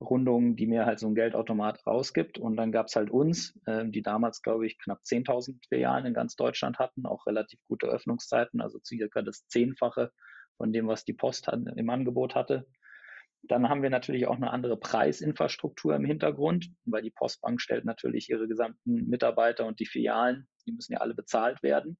Rundung, 0.00 0.56
die 0.56 0.66
mir 0.66 0.86
halt 0.86 0.98
so 0.98 1.06
ein 1.06 1.14
Geldautomat 1.14 1.86
rausgibt. 1.86 2.38
Und 2.38 2.56
dann 2.56 2.72
gab 2.72 2.86
es 2.86 2.96
halt 2.96 3.10
uns, 3.10 3.58
äh, 3.66 3.86
die 3.86 4.02
damals, 4.02 4.42
glaube 4.42 4.66
ich, 4.66 4.78
knapp 4.78 5.00
10.000 5.04 5.66
Filialen 5.68 6.06
in 6.06 6.14
ganz 6.14 6.36
Deutschland 6.36 6.78
hatten, 6.78 7.06
auch 7.06 7.26
relativ 7.26 7.60
gute 7.68 7.86
Öffnungszeiten, 7.86 8.60
also 8.60 8.78
circa 8.84 9.22
das 9.22 9.46
Zehnfache 9.48 10.12
von 10.56 10.72
dem, 10.72 10.88
was 10.88 11.04
die 11.04 11.12
Post 11.14 11.48
hat, 11.48 11.60
im 11.76 11.90
Angebot 11.90 12.34
hatte. 12.34 12.66
Dann 13.42 13.68
haben 13.68 13.82
wir 13.82 13.90
natürlich 13.90 14.26
auch 14.26 14.36
eine 14.36 14.50
andere 14.50 14.76
Preisinfrastruktur 14.76 15.94
im 15.96 16.04
Hintergrund, 16.04 16.70
weil 16.84 17.02
die 17.02 17.10
Postbank 17.10 17.60
stellt 17.60 17.84
natürlich 17.84 18.28
ihre 18.28 18.46
gesamten 18.46 19.08
Mitarbeiter 19.08 19.66
und 19.66 19.80
die 19.80 19.86
Filialen, 19.86 20.46
die 20.66 20.72
müssen 20.72 20.92
ja 20.92 20.98
alle 21.00 21.14
bezahlt 21.14 21.62
werden. 21.62 21.96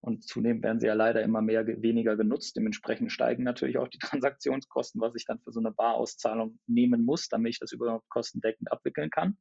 Und 0.00 0.24
zunehmend 0.24 0.64
werden 0.64 0.80
sie 0.80 0.88
ja 0.88 0.94
leider 0.94 1.22
immer 1.22 1.42
mehr 1.42 1.64
weniger 1.64 2.16
genutzt. 2.16 2.56
Dementsprechend 2.56 3.12
steigen 3.12 3.44
natürlich 3.44 3.78
auch 3.78 3.86
die 3.86 3.98
Transaktionskosten, 4.00 5.00
was 5.00 5.14
ich 5.14 5.24
dann 5.24 5.38
für 5.38 5.52
so 5.52 5.60
eine 5.60 5.70
Barauszahlung 5.70 6.58
nehmen 6.66 7.04
muss, 7.04 7.28
damit 7.28 7.52
ich 7.52 7.58
das 7.60 7.72
überhaupt 7.72 8.08
kostendeckend 8.08 8.72
abwickeln 8.72 9.10
kann. 9.10 9.38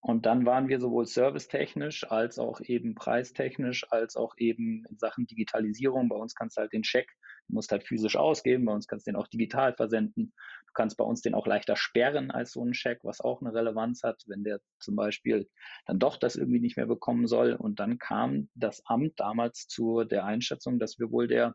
Und 0.00 0.26
dann 0.26 0.44
waren 0.44 0.68
wir 0.68 0.80
sowohl 0.80 1.06
servicetechnisch 1.06 2.08
als 2.10 2.38
auch 2.38 2.60
eben 2.60 2.94
preistechnisch, 2.94 3.90
als 3.90 4.16
auch 4.16 4.34
eben 4.38 4.84
in 4.88 4.98
Sachen 4.98 5.26
Digitalisierung. 5.26 6.08
Bei 6.08 6.16
uns 6.16 6.34
kannst 6.34 6.56
du 6.56 6.60
halt 6.60 6.72
den 6.72 6.84
Scheck 6.84 7.08
Du 7.48 7.54
musst 7.54 7.70
halt 7.72 7.86
physisch 7.86 8.16
ausgeben, 8.16 8.64
bei 8.64 8.72
uns 8.72 8.86
kannst 8.86 9.06
du 9.06 9.12
den 9.12 9.16
auch 9.16 9.28
digital 9.28 9.74
versenden. 9.74 10.32
Du 10.66 10.72
kannst 10.74 10.96
bei 10.96 11.04
uns 11.04 11.22
den 11.22 11.34
auch 11.34 11.46
leichter 11.46 11.76
sperren 11.76 12.30
als 12.30 12.52
so 12.52 12.64
ein 12.64 12.74
Scheck, 12.74 13.00
was 13.02 13.20
auch 13.20 13.40
eine 13.40 13.54
Relevanz 13.54 14.02
hat, 14.02 14.22
wenn 14.26 14.44
der 14.44 14.60
zum 14.80 14.96
Beispiel 14.96 15.48
dann 15.86 15.98
doch 15.98 16.16
das 16.16 16.36
irgendwie 16.36 16.60
nicht 16.60 16.76
mehr 16.76 16.86
bekommen 16.86 17.26
soll. 17.26 17.54
Und 17.54 17.80
dann 17.80 17.98
kam 17.98 18.48
das 18.54 18.84
Amt 18.86 19.18
damals 19.18 19.68
zu 19.68 20.04
der 20.04 20.24
Einschätzung, 20.24 20.78
dass 20.78 20.98
wir 20.98 21.10
wohl 21.10 21.28
der 21.28 21.54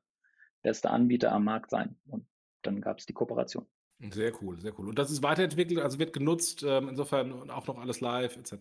beste 0.61 0.89
Anbieter 0.89 1.31
am 1.31 1.43
Markt 1.43 1.69
sein. 1.71 1.99
Und 2.07 2.27
dann 2.61 2.81
gab 2.81 2.99
es 2.99 3.05
die 3.05 3.13
Kooperation. 3.13 3.67
Sehr 4.09 4.31
cool, 4.41 4.59
sehr 4.59 4.77
cool. 4.79 4.89
Und 4.89 4.97
das 4.97 5.11
ist 5.11 5.21
weiterentwickelt, 5.21 5.79
also 5.79 5.99
wird 5.99 6.13
genutzt, 6.13 6.63
ähm, 6.63 6.89
insofern 6.89 7.51
auch 7.51 7.67
noch 7.67 7.77
alles 7.77 8.01
live 8.01 8.35
etc. 8.35 8.55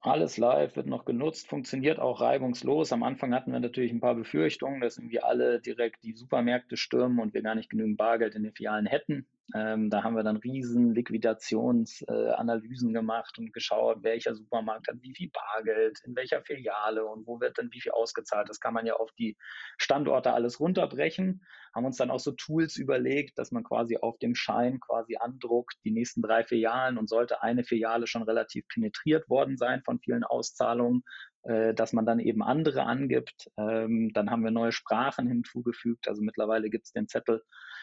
Alles 0.00 0.38
live, 0.38 0.74
wird 0.74 0.86
noch 0.88 1.04
genutzt, 1.04 1.48
funktioniert 1.48 2.00
auch 2.00 2.20
reibungslos. 2.20 2.92
Am 2.92 3.04
Anfang 3.04 3.32
hatten 3.32 3.52
wir 3.52 3.60
natürlich 3.60 3.92
ein 3.92 4.00
paar 4.00 4.16
Befürchtungen, 4.16 4.80
dass 4.80 4.98
irgendwie 4.98 5.20
alle 5.20 5.60
direkt 5.60 6.02
die 6.02 6.14
Supermärkte 6.14 6.76
stürmen 6.76 7.20
und 7.20 7.32
wir 7.32 7.42
gar 7.42 7.54
nicht 7.54 7.70
genügend 7.70 7.96
Bargeld 7.96 8.34
in 8.34 8.42
den 8.42 8.52
Filialen 8.52 8.86
hätten. 8.86 9.28
Ähm, 9.54 9.88
da 9.88 10.02
haben 10.02 10.14
wir 10.14 10.22
dann 10.22 10.36
riesen 10.36 10.94
Liquidationsanalysen 10.94 12.90
äh, 12.90 12.92
gemacht 12.92 13.38
und 13.38 13.54
geschaut, 13.54 14.02
welcher 14.02 14.34
Supermarkt 14.34 14.88
hat 14.88 14.96
wie 15.00 15.14
viel 15.14 15.30
Bargeld, 15.30 15.98
in 16.04 16.14
welcher 16.14 16.42
Filiale 16.42 17.06
und 17.06 17.26
wo 17.26 17.40
wird 17.40 17.56
dann 17.56 17.70
wie 17.72 17.80
viel 17.80 17.92
ausgezahlt. 17.92 18.50
Das 18.50 18.60
kann 18.60 18.74
man 18.74 18.84
ja 18.84 18.94
auf 18.96 19.10
die 19.12 19.38
Standorte 19.78 20.34
alles 20.34 20.60
runterbrechen. 20.60 21.46
Haben 21.74 21.86
uns 21.86 21.96
dann 21.96 22.10
auch 22.10 22.20
so 22.20 22.32
Tools 22.32 22.76
überlegt, 22.76 23.38
dass 23.38 23.50
man 23.50 23.64
quasi 23.64 23.96
auf 23.96 24.18
dem 24.18 24.34
Schein 24.34 24.80
quasi 24.80 25.16
andruckt, 25.16 25.76
die 25.84 25.92
nächsten 25.92 26.20
drei 26.20 26.44
Filialen 26.44 26.98
und 26.98 27.08
sollte 27.08 27.42
eine 27.42 27.64
Filiale 27.64 28.06
schon 28.06 28.24
relativ 28.24 28.68
penetriert 28.68 29.30
worden 29.30 29.56
sein 29.56 29.82
von 29.82 29.98
vielen 29.98 30.24
Auszahlungen, 30.24 31.04
äh, 31.44 31.72
dass 31.72 31.94
man 31.94 32.04
dann 32.04 32.20
eben 32.20 32.42
andere 32.42 32.82
angibt. 32.82 33.50
Ähm, 33.56 34.10
dann 34.12 34.30
haben 34.30 34.44
wir 34.44 34.50
neue 34.50 34.72
Sprachen 34.72 35.26
hinzugefügt. 35.26 36.06
Also 36.06 36.20
mittlerweile 36.20 36.68
gibt 36.68 36.84
es 36.84 36.92
den 36.92 37.08
Zettel 37.08 37.42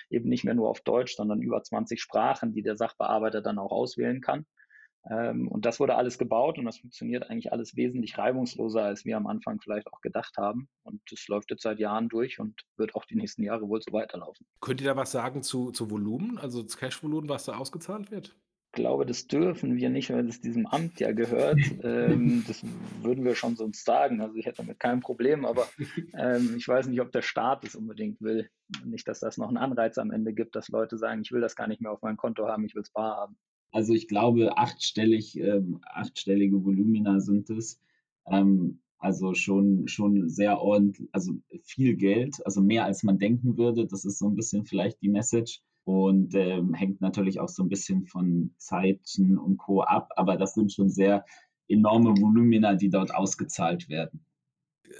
eben 0.09 0.29
nicht 0.29 0.43
mehr 0.43 0.53
nur 0.53 0.69
auf 0.69 0.81
Deutsch, 0.81 1.15
sondern 1.15 1.41
über 1.41 1.61
20 1.61 2.01
Sprachen, 2.01 2.53
die 2.53 2.61
der 2.61 2.75
Sachbearbeiter 2.75 3.41
dann 3.41 3.59
auch 3.59 3.71
auswählen 3.71 4.21
kann. 4.21 4.45
Ähm, 5.09 5.47
und 5.47 5.65
das 5.65 5.79
wurde 5.79 5.95
alles 5.95 6.17
gebaut 6.17 6.57
und 6.57 6.65
das 6.65 6.79
funktioniert 6.79 7.29
eigentlich 7.29 7.51
alles 7.51 7.75
wesentlich 7.75 8.17
reibungsloser, 8.17 8.83
als 8.83 9.05
wir 9.05 9.17
am 9.17 9.27
Anfang 9.27 9.59
vielleicht 9.61 9.87
auch 9.87 10.01
gedacht 10.01 10.35
haben. 10.37 10.67
Und 10.83 11.01
das 11.11 11.27
läuft 11.27 11.51
jetzt 11.51 11.63
seit 11.63 11.79
Jahren 11.79 12.09
durch 12.09 12.39
und 12.39 12.59
wird 12.77 12.95
auch 12.95 13.05
die 13.05 13.15
nächsten 13.15 13.43
Jahre 13.43 13.67
wohl 13.67 13.81
so 13.81 13.91
weiterlaufen. 13.93 14.45
Könnt 14.61 14.81
ihr 14.81 14.87
da 14.87 14.95
was 14.95 15.11
sagen 15.11 15.43
zu, 15.43 15.71
zu 15.71 15.91
Volumen, 15.91 16.39
also 16.39 16.63
das 16.63 16.77
Cash-Volumen, 16.77 17.29
was 17.29 17.45
da 17.45 17.57
ausgezahlt 17.57 18.09
wird? 18.09 18.35
Glaube, 18.75 19.05
das 19.05 19.27
dürfen 19.27 19.75
wir 19.75 19.89
nicht, 19.89 20.11
weil 20.11 20.27
es 20.27 20.39
diesem 20.39 20.67
Amt 20.67 20.99
ja 20.99 21.11
gehört. 21.11 21.59
Ähm, 21.85 22.43
das 22.47 22.63
würden 23.01 23.23
wir 23.23 23.35
schon 23.35 23.55
sonst 23.55 23.85
sagen. 23.85 24.21
Also 24.21 24.35
ich 24.35 24.45
hätte 24.45 24.57
damit 24.57 24.79
kein 24.79 25.01
Problem, 25.01 25.45
aber 25.45 25.67
ähm, 26.17 26.55
ich 26.57 26.67
weiß 26.67 26.87
nicht, 26.87 26.99
ob 26.99 27.11
der 27.11 27.21
Staat 27.21 27.63
es 27.63 27.75
unbedingt 27.75 28.21
will. 28.21 28.49
Nicht, 28.83 29.07
dass 29.07 29.19
das 29.19 29.37
noch 29.37 29.49
einen 29.49 29.57
Anreiz 29.57 29.97
am 29.97 30.11
Ende 30.11 30.33
gibt, 30.33 30.55
dass 30.55 30.69
Leute 30.69 30.97
sagen, 30.97 31.21
ich 31.21 31.31
will 31.31 31.41
das 31.41 31.55
gar 31.55 31.67
nicht 31.67 31.81
mehr 31.81 31.91
auf 31.91 32.01
meinem 32.01 32.17
Konto 32.17 32.47
haben, 32.47 32.65
ich 32.65 32.73
will 32.73 32.81
es 32.81 32.89
bar 32.89 33.17
haben. 33.17 33.37
Also 33.71 33.93
ich 33.93 34.07
glaube, 34.07 34.57
achtstellig, 34.57 35.37
ähm, 35.39 35.79
achtstellige 35.85 36.63
Volumina 36.63 37.19
sind 37.19 37.49
es. 37.49 37.79
Ähm, 38.25 38.79
also 38.97 39.35
schon, 39.35 39.87
schon 39.87 40.29
sehr 40.29 40.59
ordentlich, 40.59 41.09
also 41.11 41.33
viel 41.61 41.95
Geld, 41.95 42.43
also 42.45 42.61
mehr 42.61 42.85
als 42.85 43.03
man 43.03 43.19
denken 43.19 43.57
würde. 43.57 43.85
Das 43.85 44.05
ist 44.05 44.17
so 44.17 44.27
ein 44.27 44.35
bisschen 44.35 44.65
vielleicht 44.65 45.01
die 45.01 45.09
Message 45.09 45.61
und 45.85 46.33
ähm, 46.35 46.73
hängt 46.73 46.99
natürlich 46.99 47.39
auch 47.39 47.47
so 47.47 47.63
ein 47.63 47.69
bisschen 47.69 48.05
von 48.05 48.53
Zeiten 48.57 49.37
und 49.37 49.57
Co. 49.57 49.81
ab, 49.81 50.09
aber 50.15 50.35
das 50.35 50.53
sind 50.55 50.73
schon 50.73 50.89
sehr 50.89 51.25
enorme 51.67 52.09
Volumina, 52.19 52.75
die 52.75 52.89
dort 52.89 53.13
ausgezahlt 53.13 53.87
werden. 53.87 54.25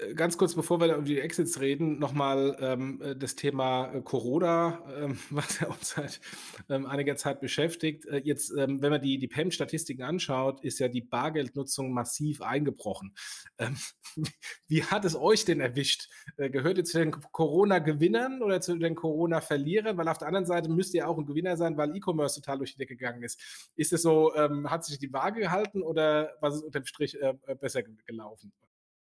Äh, 0.00 0.14
ganz 0.14 0.36
kurz, 0.36 0.54
bevor 0.54 0.80
wir 0.80 0.94
über 0.94 1.02
die 1.02 1.20
Exits 1.20 1.60
reden, 1.60 1.98
nochmal 1.98 2.56
ähm, 2.60 3.00
äh, 3.02 3.16
das 3.16 3.36
Thema 3.36 3.92
äh, 3.92 4.02
Corona, 4.02 4.82
ähm, 4.96 5.18
was 5.30 5.60
ja 5.60 5.68
uns 5.68 5.90
seit 5.90 6.20
ähm, 6.68 6.86
einiger 6.86 7.16
Zeit 7.16 7.40
beschäftigt. 7.40 8.06
Äh, 8.06 8.22
jetzt, 8.24 8.52
ähm, 8.56 8.82
wenn 8.82 8.90
man 8.90 9.00
die, 9.00 9.18
die 9.18 9.28
PEM-Statistiken 9.28 10.02
anschaut, 10.02 10.62
ist 10.62 10.78
ja 10.78 10.88
die 10.88 11.02
Bargeldnutzung 11.02 11.92
massiv 11.92 12.42
eingebrochen. 12.42 13.14
Ähm, 13.58 13.76
wie 14.68 14.84
hat 14.84 15.04
es 15.04 15.16
euch 15.16 15.44
denn 15.44 15.60
erwischt? 15.60 16.08
Äh, 16.36 16.50
gehört 16.50 16.78
ihr 16.78 16.84
zu 16.84 16.98
den 16.98 17.10
Corona-Gewinnern 17.10 18.42
oder 18.42 18.60
zu 18.60 18.76
den 18.76 18.94
Corona-Verlierern? 18.94 19.96
Weil 19.96 20.08
auf 20.08 20.18
der 20.18 20.28
anderen 20.28 20.46
Seite 20.46 20.70
müsst 20.70 20.94
ihr 20.94 21.08
auch 21.08 21.18
ein 21.18 21.26
Gewinner 21.26 21.56
sein, 21.56 21.76
weil 21.76 21.94
E-Commerce 21.96 22.40
total 22.40 22.58
durch 22.58 22.72
die 22.72 22.78
Decke 22.78 22.96
gegangen 22.96 23.22
ist. 23.22 23.70
Ist 23.76 23.92
es 23.92 24.02
so, 24.02 24.34
ähm, 24.34 24.70
hat 24.70 24.84
sich 24.84 24.98
die 24.98 25.12
Waage 25.12 25.40
gehalten 25.40 25.82
oder 25.82 26.34
was 26.40 26.56
ist 26.56 26.62
unterm 26.62 26.86
Strich 26.86 27.20
äh, 27.20 27.34
besser 27.60 27.82
gelaufen? 27.82 28.52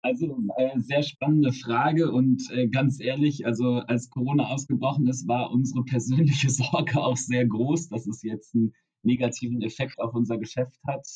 Also 0.03 0.36
äh, 0.58 0.79
sehr 0.79 1.03
spannende 1.03 1.53
Frage 1.53 2.12
und 2.12 2.50
äh, 2.51 2.67
ganz 2.67 3.00
ehrlich, 3.00 3.46
also 3.46 3.81
als 3.86 4.10
Corona 4.10 4.48
ausgebrochen 4.48 5.08
ist, 5.08 5.27
war 5.27 5.51
unsere 5.51 5.84
persönliche 5.84 6.50
Sorge 6.50 7.00
auch 7.00 7.17
sehr 7.17 7.46
groß, 7.46 7.89
dass 7.89 8.08
es 8.08 8.24
jetzt 8.24 8.55
einen 8.55 8.74
negativen 9.03 9.62
Effekt 9.62 10.00
auf 10.00 10.13
unser 10.13 10.38
Geschäft 10.38 10.79
hat. 10.86 11.08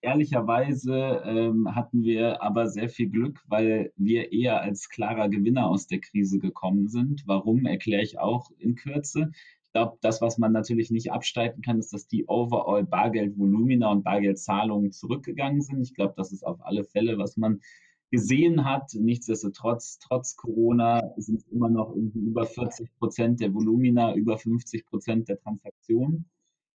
Ehrlicherweise 0.00 1.22
ähm, 1.24 1.74
hatten 1.74 2.02
wir 2.02 2.42
aber 2.42 2.68
sehr 2.68 2.88
viel 2.88 3.08
Glück, 3.08 3.40
weil 3.46 3.92
wir 3.96 4.32
eher 4.32 4.60
als 4.60 4.88
klarer 4.88 5.28
Gewinner 5.28 5.68
aus 5.68 5.86
der 5.86 6.00
Krise 6.00 6.38
gekommen 6.38 6.88
sind. 6.88 7.22
Warum, 7.26 7.66
erkläre 7.66 8.02
ich 8.02 8.18
auch 8.18 8.50
in 8.58 8.74
Kürze. 8.74 9.30
Ich 9.64 9.72
glaube, 9.72 9.98
das, 10.00 10.20
was 10.20 10.38
man 10.38 10.52
natürlich 10.52 10.90
nicht 10.90 11.12
abstreiten 11.12 11.62
kann, 11.62 11.78
ist, 11.78 11.92
dass 11.92 12.08
die 12.08 12.26
overall 12.26 12.84
Bargeldvolumina 12.84 13.90
und 13.90 14.02
Bargeldzahlungen 14.02 14.92
zurückgegangen 14.92 15.60
sind. 15.60 15.82
Ich 15.82 15.94
glaube, 15.94 16.14
das 16.16 16.32
ist 16.32 16.44
auf 16.44 16.64
alle 16.64 16.84
Fälle, 16.84 17.18
was 17.18 17.36
man 17.36 17.60
gesehen 18.10 18.64
hat. 18.64 18.92
Nichtsdestotrotz, 18.94 19.98
trotz 19.98 20.36
Corona 20.36 21.12
sind 21.16 21.40
es 21.40 21.46
immer 21.48 21.68
noch 21.68 21.94
irgendwie 21.94 22.20
über 22.20 22.46
40 22.46 22.94
Prozent 22.98 23.40
der 23.40 23.52
Volumina, 23.54 24.14
über 24.14 24.38
50 24.38 24.86
Prozent 24.86 25.28
der 25.28 25.38
Transaktionen. 25.38 26.28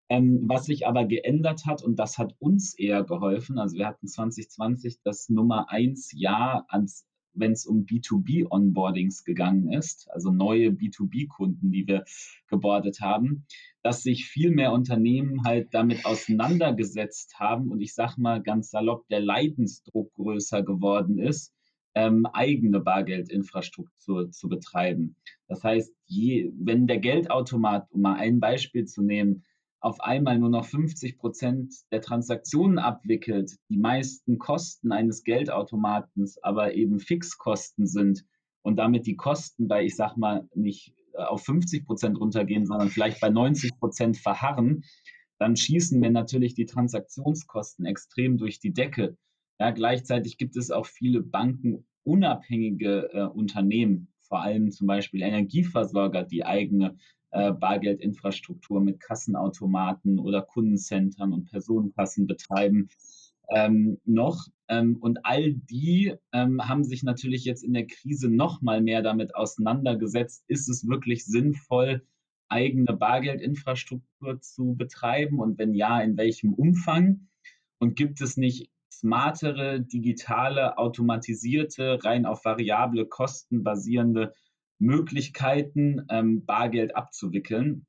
Ähm, 0.10 0.44
was 0.48 0.66
sich 0.66 0.86
aber 0.86 1.06
geändert 1.06 1.66
hat, 1.66 1.82
und 1.82 1.98
das 1.98 2.18
hat 2.18 2.36
uns 2.40 2.78
eher 2.78 3.04
geholfen, 3.04 3.58
also 3.58 3.78
wir 3.78 3.88
hatten 3.88 4.08
2020 4.08 5.00
das 5.02 5.30
Nummer 5.30 5.70
eins 5.70 6.12
Jahr 6.12 6.66
ans 6.68 7.06
wenn 7.34 7.52
es 7.52 7.66
um 7.66 7.86
B2B-Onboardings 7.86 9.24
gegangen 9.24 9.72
ist, 9.72 10.10
also 10.12 10.32
neue 10.32 10.70
B2B-Kunden, 10.70 11.72
die 11.72 11.88
wir 11.88 12.06
gebordet 12.48 13.00
haben, 13.02 13.46
dass 13.82 14.04
sich 14.04 14.26
viel 14.26 14.52
mehr 14.52 14.72
Unternehmen 14.72 15.44
halt 15.46 15.74
damit 15.74 16.06
auseinandergesetzt 16.06 17.40
haben 17.40 17.72
und 17.72 17.82
ich 17.82 17.94
sage 17.94 18.22
mal 18.22 18.42
ganz 18.42 18.70
salopp, 18.70 19.08
der 19.10 19.20
Leidensdruck 19.20 20.14
größer 20.14 20.64
geworden 20.64 21.20
ist, 21.20 21.54
ähm, 21.96 22.26
eigene 22.26 22.80
Bargeldinfrastruktur 22.80 24.32
zu 24.32 24.50
betreiben. 24.50 25.16
Das 25.48 25.64
heißt, 25.64 25.94
je, 26.06 26.52
wenn 26.58 26.88
der 26.88 26.98
Geldautomat, 26.98 27.92
um 27.92 28.02
mal 28.02 28.16
ein 28.16 28.40
Beispiel 28.40 28.86
zu 28.86 29.04
nehmen, 29.04 29.44
auf 29.84 30.00
einmal 30.00 30.40
nur 30.40 30.50
noch 30.50 30.64
50 30.64 31.18
Prozent 31.18 31.76
der 31.92 32.02
Transaktionen 32.02 32.80
abwickelt, 32.80 33.58
die 33.70 33.78
meisten 33.78 34.40
Kosten 34.40 34.94
eines 34.94 35.26
Geldautomatens 35.26 36.42
aber 36.42 36.74
eben 36.74 37.00
Fixkosten 37.00 37.86
sind 37.86 38.24
und 38.62 38.78
damit 38.78 39.06
die 39.06 39.18
Kosten 39.18 39.68
bei, 39.68 39.84
ich 39.84 39.98
sag 39.98 40.16
mal, 40.16 40.48
nicht 40.56 40.96
äh, 41.16 41.24
auf 41.24 41.44
50 41.44 41.86
Prozent 41.86 42.18
runtergehen, 42.18 42.66
sondern 42.66 42.88
vielleicht 42.90 43.20
bei 43.20 43.30
90 43.30 43.78
Prozent 43.78 44.16
verharren, 44.16 44.86
dann 45.38 45.58
schießen 45.58 46.02
wir 46.02 46.12
natürlich 46.12 46.54
die 46.54 46.66
Transaktionskosten 46.66 47.86
extrem 47.86 48.38
durch 48.38 48.60
die 48.62 48.74
Decke. 48.74 49.18
Ja, 49.60 49.72
gleichzeitig 49.72 50.38
gibt 50.38 50.56
es 50.56 50.72
auch 50.72 50.86
viele 50.86 51.22
bankenunabhängige 51.22 53.10
äh, 53.12 53.24
Unternehmen, 53.24 54.14
vor 54.22 54.42
allem 54.42 54.72
zum 54.72 54.88
Beispiel 54.88 55.24
Energieversorger, 55.24 56.24
die 56.24 56.46
eigene 56.46 56.98
Bargeldinfrastruktur 57.54 58.82
mit 58.82 59.00
Kassenautomaten 59.00 60.20
oder 60.20 60.42
Kundencentern 60.42 61.34
und 61.34 61.50
Personenkassen 61.50 62.28
betreiben. 62.28 62.90
Ähm, 63.50 64.00
noch. 64.06 64.48
Ähm, 64.70 64.98
und 65.02 65.26
all 65.26 65.54
die 65.54 66.14
ähm, 66.32 66.68
haben 66.68 66.84
sich 66.84 67.04
natürlich 67.04 67.44
jetzt 67.44 67.64
in 67.64 67.74
der 67.74 67.88
Krise 67.88 68.30
noch 68.30 68.62
mal 68.62 68.82
mehr 68.82 69.02
damit 69.02 69.36
auseinandergesetzt, 69.36 70.44
ist 70.48 70.70
es 70.70 70.88
wirklich 70.88 71.26
sinnvoll, 71.26 72.06
eigene 72.48 72.94
Bargeldinfrastruktur 72.94 74.40
zu 74.42 74.76
betreiben 74.76 75.40
und 75.40 75.58
wenn 75.58 75.74
ja, 75.74 76.02
in 76.02 76.18
welchem 76.18 76.54
Umfang? 76.54 77.28
Und 77.80 77.96
gibt 77.96 78.22
es 78.22 78.38
nicht 78.38 78.70
smartere, 78.92 79.82
digitale, 79.82 80.78
automatisierte, 80.78 82.00
rein 82.04 82.26
auf 82.26 82.46
variable 82.46 83.06
Kosten 83.06 83.64
basierende 83.64 84.34
Möglichkeiten, 84.84 86.06
ähm, 86.10 86.46
Bargeld 86.46 86.96
abzuwickeln. 86.96 87.86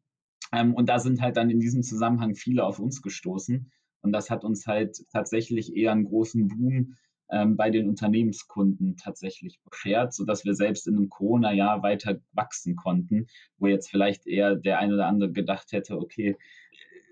Ähm, 0.52 0.74
und 0.74 0.88
da 0.88 0.98
sind 0.98 1.20
halt 1.20 1.36
dann 1.36 1.50
in 1.50 1.60
diesem 1.60 1.82
Zusammenhang 1.82 2.34
viele 2.34 2.64
auf 2.64 2.78
uns 2.78 3.02
gestoßen. 3.02 3.70
Und 4.02 4.12
das 4.12 4.30
hat 4.30 4.44
uns 4.44 4.66
halt 4.66 5.04
tatsächlich 5.10 5.74
eher 5.76 5.92
einen 5.92 6.04
großen 6.04 6.48
Boom 6.48 6.94
ähm, 7.30 7.56
bei 7.56 7.70
den 7.70 7.88
Unternehmenskunden 7.88 8.96
tatsächlich 8.96 9.60
beschert, 9.68 10.14
sodass 10.14 10.44
wir 10.44 10.54
selbst 10.54 10.86
in 10.86 10.96
einem 10.96 11.08
Corona-Jahr 11.08 11.82
weiter 11.82 12.20
wachsen 12.32 12.76
konnten, 12.76 13.26
wo 13.58 13.66
jetzt 13.66 13.90
vielleicht 13.90 14.26
eher 14.26 14.54
der 14.54 14.78
eine 14.78 14.94
oder 14.94 15.06
andere 15.06 15.32
gedacht 15.32 15.72
hätte, 15.72 15.98
okay, 15.98 16.36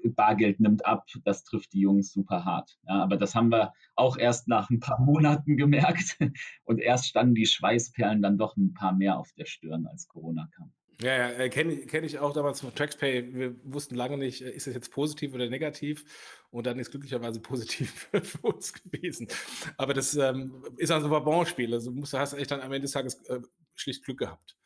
Bargeld 0.09 0.61
nimmt 0.61 0.85
ab, 0.87 1.07
das 1.25 1.45
trifft 1.45 1.73
die 1.73 1.81
Jungs 1.81 2.13
super 2.13 2.45
hart. 2.45 2.79
Ja, 2.87 3.03
aber 3.03 3.17
das 3.17 3.35
haben 3.35 3.51
wir 3.51 3.73
auch 3.95 4.17
erst 4.17 4.49
nach 4.49 4.71
ein 4.71 4.81
paar 4.81 5.01
Monaten 5.05 5.57
gemerkt 5.57 6.19
und 6.65 6.81
erst 6.81 7.07
standen 7.07 7.35
die 7.35 7.47
Schweißperlen 7.47 8.23
dann 8.23 8.39
doch 8.39 8.57
ein 8.57 8.75
paar 8.75 8.93
mehr 8.93 9.19
auf 9.19 9.33
der 9.33 9.47
Stirn, 9.47 9.87
als 9.87 10.09
Corona 10.09 10.49
kam. 10.55 10.73
Ja, 11.03 11.17
ja 11.17 11.31
äh, 11.31 11.49
kenne 11.49 11.77
kenn 11.87 12.05
ich 12.05 12.19
auch 12.19 12.33
damals 12.33 12.61
von 12.61 12.75
TraxPay. 12.75 13.35
Wir 13.35 13.57
wussten 13.65 13.95
lange 13.95 14.19
nicht, 14.19 14.43
äh, 14.43 14.51
ist 14.51 14.67
das 14.67 14.75
jetzt 14.75 14.93
positiv 14.93 15.35
oder 15.35 15.49
negativ. 15.49 16.05
Und 16.51 16.67
dann 16.67 16.79
ist 16.79 16.91
glücklicherweise 16.91 17.41
positiv 17.43 18.09
für 18.13 18.39
uns 18.43 18.73
gewesen. 18.73 19.29
Aber 19.77 19.95
das 19.95 20.15
ähm, 20.15 20.65
ist 20.77 20.91
also 20.91 21.07
ein 21.07 21.13
Wabonspiel. 21.13 21.73
Also 21.75 21.91
du 21.91 22.03
hast 22.03 22.35
echt 22.35 22.51
dann 22.51 22.61
am 22.61 22.73
Ende 22.73 22.83
des 22.83 22.93
Tages 22.93 23.23
äh, 23.29 23.41
schlicht 23.75 24.05
Glück 24.05 24.19
gehabt. 24.19 24.57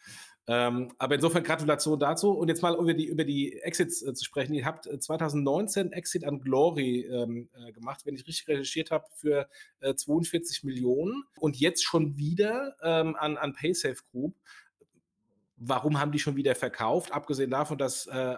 Ähm, 0.49 0.93
aber 0.99 1.17
insofern 1.17 1.43
Gratulation 1.43 1.99
dazu. 1.99 2.31
Und 2.31 2.49
jetzt 2.49 2.63
mal 2.63 2.77
über 2.77 2.95
die, 2.95 3.07
über 3.07 3.25
die 3.25 3.55
Exits 3.61 4.03
äh, 4.03 4.15
zu 4.15 4.25
sprechen. 4.25 4.55
Ihr 4.55 4.65
habt 4.65 4.85
2019 4.85 5.93
äh, 5.93 5.97
Exit 5.97 6.25
an 6.25 6.41
Glory 6.41 7.01
ähm, 7.01 7.49
äh, 7.55 7.73
gemacht, 7.73 8.07
wenn 8.07 8.15
ich 8.15 8.27
richtig 8.27 8.47
recherchiert 8.49 8.91
habe, 8.91 9.07
für 9.13 9.49
äh, 9.81 9.95
42 9.95 10.63
Millionen. 10.63 11.25
Und 11.39 11.59
jetzt 11.59 11.85
schon 11.85 12.17
wieder 12.17 12.77
ähm, 12.83 13.17
an, 13.17 13.37
an 13.37 13.55
PaySafe 13.55 14.03
Group. 14.13 14.37
Warum 15.59 15.99
haben 15.99 16.13
die 16.13 16.19
schon 16.19 16.37
wieder 16.37 16.55
verkauft? 16.55 17.13
Abgesehen 17.13 17.51
davon, 17.51 17.79
dass, 17.79 18.07
äh, 18.07 18.37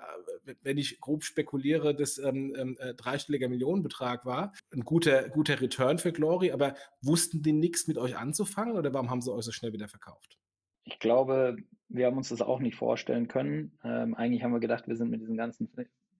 wenn 0.62 0.78
ich 0.78 1.00
grob 1.00 1.24
spekuliere, 1.24 1.94
das 1.94 2.16
ähm, 2.18 2.54
ähm, 2.56 2.76
äh, 2.78 2.94
dreistelliger 2.94 3.48
Millionenbetrag 3.48 4.24
war. 4.24 4.52
Ein 4.72 4.84
guter, 4.84 5.28
guter 5.28 5.60
Return 5.60 5.98
für 5.98 6.12
Glory, 6.12 6.52
aber 6.52 6.74
wussten 7.02 7.42
die 7.42 7.52
nichts 7.52 7.88
mit 7.88 7.98
euch 7.98 8.16
anzufangen 8.16 8.76
oder 8.76 8.94
warum 8.94 9.10
haben 9.10 9.20
sie 9.20 9.32
euch 9.32 9.44
so 9.44 9.50
schnell 9.50 9.72
wieder 9.72 9.88
verkauft? 9.88 10.38
Ich 10.84 11.00
glaube, 11.00 11.56
wir 11.88 12.06
haben 12.06 12.16
uns 12.16 12.28
das 12.28 12.42
auch 12.42 12.60
nicht 12.60 12.76
vorstellen 12.76 13.28
können. 13.28 13.78
Ähm, 13.84 14.14
eigentlich 14.14 14.42
haben 14.42 14.52
wir 14.52 14.60
gedacht, 14.60 14.88
wir 14.88 14.96
sind 14.96 15.10
mit 15.10 15.20
diesem 15.20 15.36
ganzen 15.36 15.70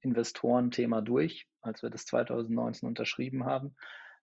Investoren-Thema 0.01 1.03
durch, 1.03 1.47
als 1.61 1.83
wir 1.83 1.91
das 1.91 2.07
2019 2.07 2.89
unterschrieben 2.89 3.45
haben. 3.45 3.75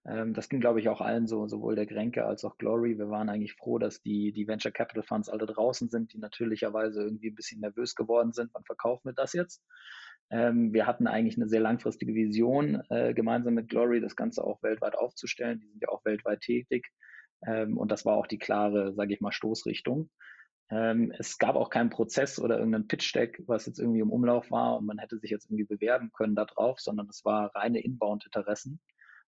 Ähm, 0.07 0.33
das 0.33 0.49
ging, 0.49 0.59
glaube 0.59 0.79
ich, 0.79 0.89
auch 0.89 1.01
allen 1.01 1.27
so, 1.27 1.47
sowohl 1.47 1.75
der 1.75 1.85
Grenke 1.85 2.25
als 2.25 2.43
auch 2.43 2.57
Glory. 2.57 2.97
Wir 2.97 3.09
waren 3.09 3.29
eigentlich 3.29 3.53
froh, 3.53 3.79
dass 3.79 4.01
die, 4.01 4.31
die 4.31 4.47
Venture 4.47 4.71
Capital 4.71 5.03
Funds 5.03 5.29
alle 5.29 5.45
draußen 5.45 5.89
sind, 5.89 6.13
die 6.13 6.19
natürlicherweise 6.19 7.03
irgendwie 7.03 7.29
ein 7.29 7.35
bisschen 7.35 7.61
nervös 7.61 7.95
geworden 7.95 8.31
sind. 8.31 8.51
Wann 8.53 8.63
verkaufen 8.63 9.09
wir 9.09 9.13
das 9.13 9.33
jetzt? 9.33 9.63
Ähm, 10.31 10.73
wir 10.73 10.87
hatten 10.87 11.07
eigentlich 11.07 11.37
eine 11.37 11.47
sehr 11.47 11.59
langfristige 11.59 12.13
Vision, 12.13 12.81
äh, 12.89 13.13
gemeinsam 13.13 13.53
mit 13.53 13.69
Glory 13.69 14.01
das 14.01 14.15
Ganze 14.15 14.43
auch 14.43 14.61
weltweit 14.63 14.95
aufzustellen. 14.95 15.59
Die 15.59 15.67
sind 15.67 15.81
ja 15.81 15.89
auch 15.89 16.03
weltweit 16.05 16.41
tätig. 16.41 16.87
Ähm, 17.45 17.77
und 17.77 17.91
das 17.91 18.05
war 18.05 18.15
auch 18.15 18.27
die 18.27 18.39
klare, 18.39 18.93
sage 18.93 19.13
ich 19.13 19.21
mal, 19.21 19.31
Stoßrichtung. 19.31 20.09
Ähm, 20.71 21.13
es 21.17 21.37
gab 21.37 21.55
auch 21.55 21.69
keinen 21.69 21.89
Prozess 21.89 22.39
oder 22.39 22.57
irgendeinen 22.57 22.87
Pitch-Deck, 22.87 23.43
was 23.45 23.65
jetzt 23.65 23.79
irgendwie 23.79 23.99
im 23.99 24.11
Umlauf 24.11 24.49
war 24.51 24.77
und 24.77 24.85
man 24.85 24.97
hätte 24.97 25.19
sich 25.19 25.29
jetzt 25.29 25.45
irgendwie 25.45 25.65
bewerben 25.65 26.11
können 26.11 26.35
darauf, 26.35 26.79
sondern 26.79 27.07
es 27.09 27.23
war 27.23 27.55
reine 27.55 27.83
Inbound-Interessen. 27.83 28.79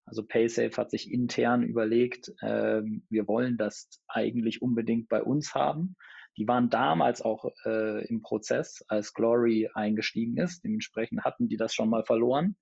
Also 0.06 0.24
PaySafe 0.24 0.78
hat 0.78 0.90
sich 0.90 1.12
intern 1.12 1.64
überlegt, 1.64 2.30
äh, 2.42 2.82
wir 3.10 3.28
wollen 3.28 3.58
das 3.58 3.90
eigentlich 4.08 4.62
unbedingt 4.62 5.10
bei 5.10 5.22
uns 5.22 5.54
haben. 5.54 5.96
Die 6.38 6.48
waren 6.48 6.70
damals 6.70 7.22
auch 7.22 7.52
äh, 7.66 8.06
im 8.08 8.22
Prozess, 8.22 8.84
als 8.88 9.14
Glory 9.14 9.70
eingestiegen 9.74 10.38
ist. 10.38 10.64
Dementsprechend 10.64 11.24
hatten 11.24 11.50
die 11.50 11.58
das 11.58 11.74
schon 11.74 11.90
mal 11.90 12.06
verloren 12.06 12.56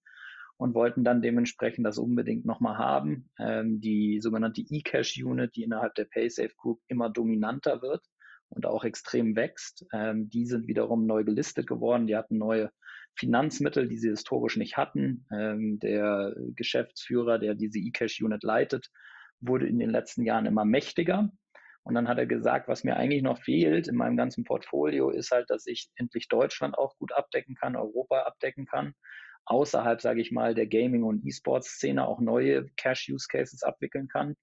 und 0.57 0.73
wollten 0.73 1.03
dann 1.03 1.21
dementsprechend 1.21 1.85
das 1.85 1.97
unbedingt 1.97 2.45
nochmal 2.45 2.77
haben. 2.77 3.29
Ähm, 3.37 3.79
die 3.79 4.21
sogenannte 4.21 4.61
eCash-Unit, 4.61 5.55
die 5.55 5.63
innerhalb 5.63 5.93
der 5.95 6.05
PaySafe 6.05 6.55
Group 6.57 6.81
immer 6.87 7.09
dominanter 7.09 7.81
wird, 7.81 8.03
und 8.49 8.65
auch 8.65 8.83
extrem 8.83 9.35
wächst. 9.35 9.85
Ähm, 9.93 10.29
die 10.29 10.45
sind 10.45 10.67
wiederum 10.67 11.05
neu 11.05 11.23
gelistet 11.23 11.67
geworden. 11.67 12.07
Die 12.07 12.15
hatten 12.15 12.37
neue 12.37 12.71
Finanzmittel, 13.15 13.87
die 13.87 13.97
sie 13.97 14.09
historisch 14.09 14.57
nicht 14.57 14.77
hatten. 14.77 15.25
Ähm, 15.31 15.79
der 15.79 16.35
Geschäftsführer, 16.55 17.39
der 17.39 17.55
diese 17.55 17.79
eCash-Unit 17.79 18.43
leitet, 18.43 18.89
wurde 19.39 19.67
in 19.67 19.79
den 19.79 19.89
letzten 19.89 20.23
Jahren 20.23 20.45
immer 20.45 20.65
mächtiger. 20.65 21.29
Und 21.83 21.93
dann 21.93 22.07
hat 22.07 22.17
er 22.17 22.25
gesagt, 22.25 22.67
was 22.67 22.83
mir 22.83 22.97
eigentlich 22.97 23.21
noch 23.21 23.39
fehlt 23.39 23.87
in 23.87 23.95
meinem 23.95 24.17
ganzen 24.17 24.43
Portfolio, 24.43 25.11
ist 25.11 25.31
halt, 25.31 25.49
dass 25.51 25.67
ich 25.67 25.89
endlich 25.95 26.27
Deutschland 26.27 26.77
auch 26.77 26.97
gut 26.97 27.13
abdecken 27.13 27.55
kann, 27.55 27.75
Europa 27.75 28.23
abdecken 28.23 28.65
kann. 28.65 28.93
Außerhalb, 29.45 30.01
sage 30.01 30.21
ich 30.21 30.31
mal, 30.31 30.55
der 30.55 30.65
Gaming- 30.65 31.03
und 31.03 31.23
E-Sports-Szene 31.23 32.07
auch 32.07 32.19
neue 32.19 32.65
Cash-Use-Cases 32.77 33.61
abwickeln 33.61 34.07
kann. 34.07 34.35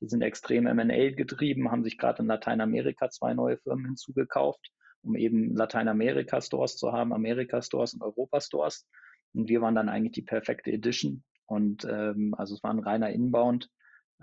Die 0.00 0.08
sind 0.08 0.22
extrem 0.22 0.66
M&A 0.66 1.10
getrieben, 1.10 1.70
haben 1.70 1.84
sich 1.84 1.98
gerade 1.98 2.22
in 2.22 2.28
Lateinamerika 2.28 3.08
zwei 3.08 3.34
neue 3.34 3.58
Firmen 3.58 3.86
hinzugekauft, 3.86 4.70
um 5.02 5.16
eben 5.16 5.54
Lateinamerika-Stores 5.54 6.76
zu 6.76 6.92
haben, 6.92 7.12
Amerika-Stores 7.12 7.94
und 7.94 8.02
Europa-Stores. 8.02 8.86
Und 9.34 9.48
wir 9.48 9.60
waren 9.60 9.74
dann 9.74 9.88
eigentlich 9.88 10.12
die 10.12 10.22
perfekte 10.22 10.70
Edition. 10.70 11.24
Und 11.46 11.84
ähm, 11.84 12.34
also 12.36 12.54
es 12.54 12.62
war 12.62 12.72
ein 12.72 12.80
reiner 12.80 13.10
Inbound. 13.10 13.70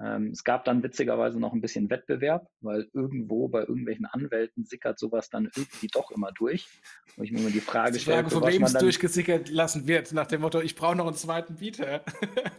Ähm, 0.01 0.31
es 0.31 0.43
gab 0.43 0.65
dann 0.65 0.81
witzigerweise 0.81 1.39
noch 1.39 1.53
ein 1.53 1.61
bisschen 1.61 1.89
Wettbewerb, 1.89 2.47
weil 2.61 2.89
irgendwo 2.93 3.47
bei 3.47 3.59
irgendwelchen 3.59 4.05
Anwälten 4.05 4.65
sickert 4.65 4.97
sowas 4.97 5.29
dann 5.29 5.51
irgendwie 5.55 5.87
doch 5.87 6.09
immer 6.09 6.31
durch. 6.31 6.67
Wo 7.15 7.23
ich 7.23 7.31
mir 7.31 7.39
immer 7.39 7.51
die 7.51 7.59
Frage 7.59 7.99
stelle, 7.99 8.27
von 8.27 8.43
wem 8.43 8.63
es 8.63 8.73
durchgesickert 8.73 9.49
lassen 9.49 9.87
wird, 9.87 10.11
nach 10.13 10.25
dem 10.25 10.41
Motto, 10.41 10.61
ich 10.61 10.75
brauche 10.75 10.95
noch 10.95 11.05
einen 11.05 11.15
zweiten 11.15 11.57
Bieter. 11.57 12.03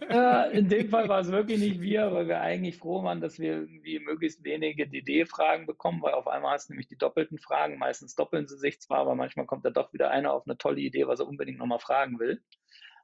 Ja, 0.08 0.44
in 0.44 0.68
dem 0.68 0.88
Fall 0.90 1.08
war 1.08 1.20
es 1.20 1.32
wirklich 1.32 1.58
nicht 1.58 1.80
wir, 1.80 2.12
weil 2.12 2.28
wir 2.28 2.40
eigentlich 2.40 2.76
froh 2.76 3.02
waren, 3.02 3.20
dass 3.20 3.40
wir 3.40 3.54
irgendwie 3.62 3.98
möglichst 3.98 4.44
wenige 4.44 4.86
DD-Fragen 4.86 5.66
bekommen, 5.66 6.02
weil 6.02 6.14
auf 6.14 6.28
einmal 6.28 6.52
hast 6.52 6.68
du 6.68 6.74
nämlich 6.74 6.86
die 6.86 6.96
doppelten 6.96 7.38
Fragen. 7.38 7.78
Meistens 7.78 8.14
doppeln 8.14 8.46
sie 8.46 8.58
sich 8.58 8.80
zwar, 8.80 8.98
aber 8.98 9.16
manchmal 9.16 9.46
kommt 9.46 9.64
da 9.64 9.70
doch 9.70 9.92
wieder 9.92 10.10
einer 10.10 10.32
auf 10.32 10.46
eine 10.46 10.56
tolle 10.56 10.80
Idee, 10.80 11.08
was 11.08 11.18
er 11.18 11.26
unbedingt 11.26 11.58
nochmal 11.58 11.80
fragen 11.80 12.20
will. 12.20 12.40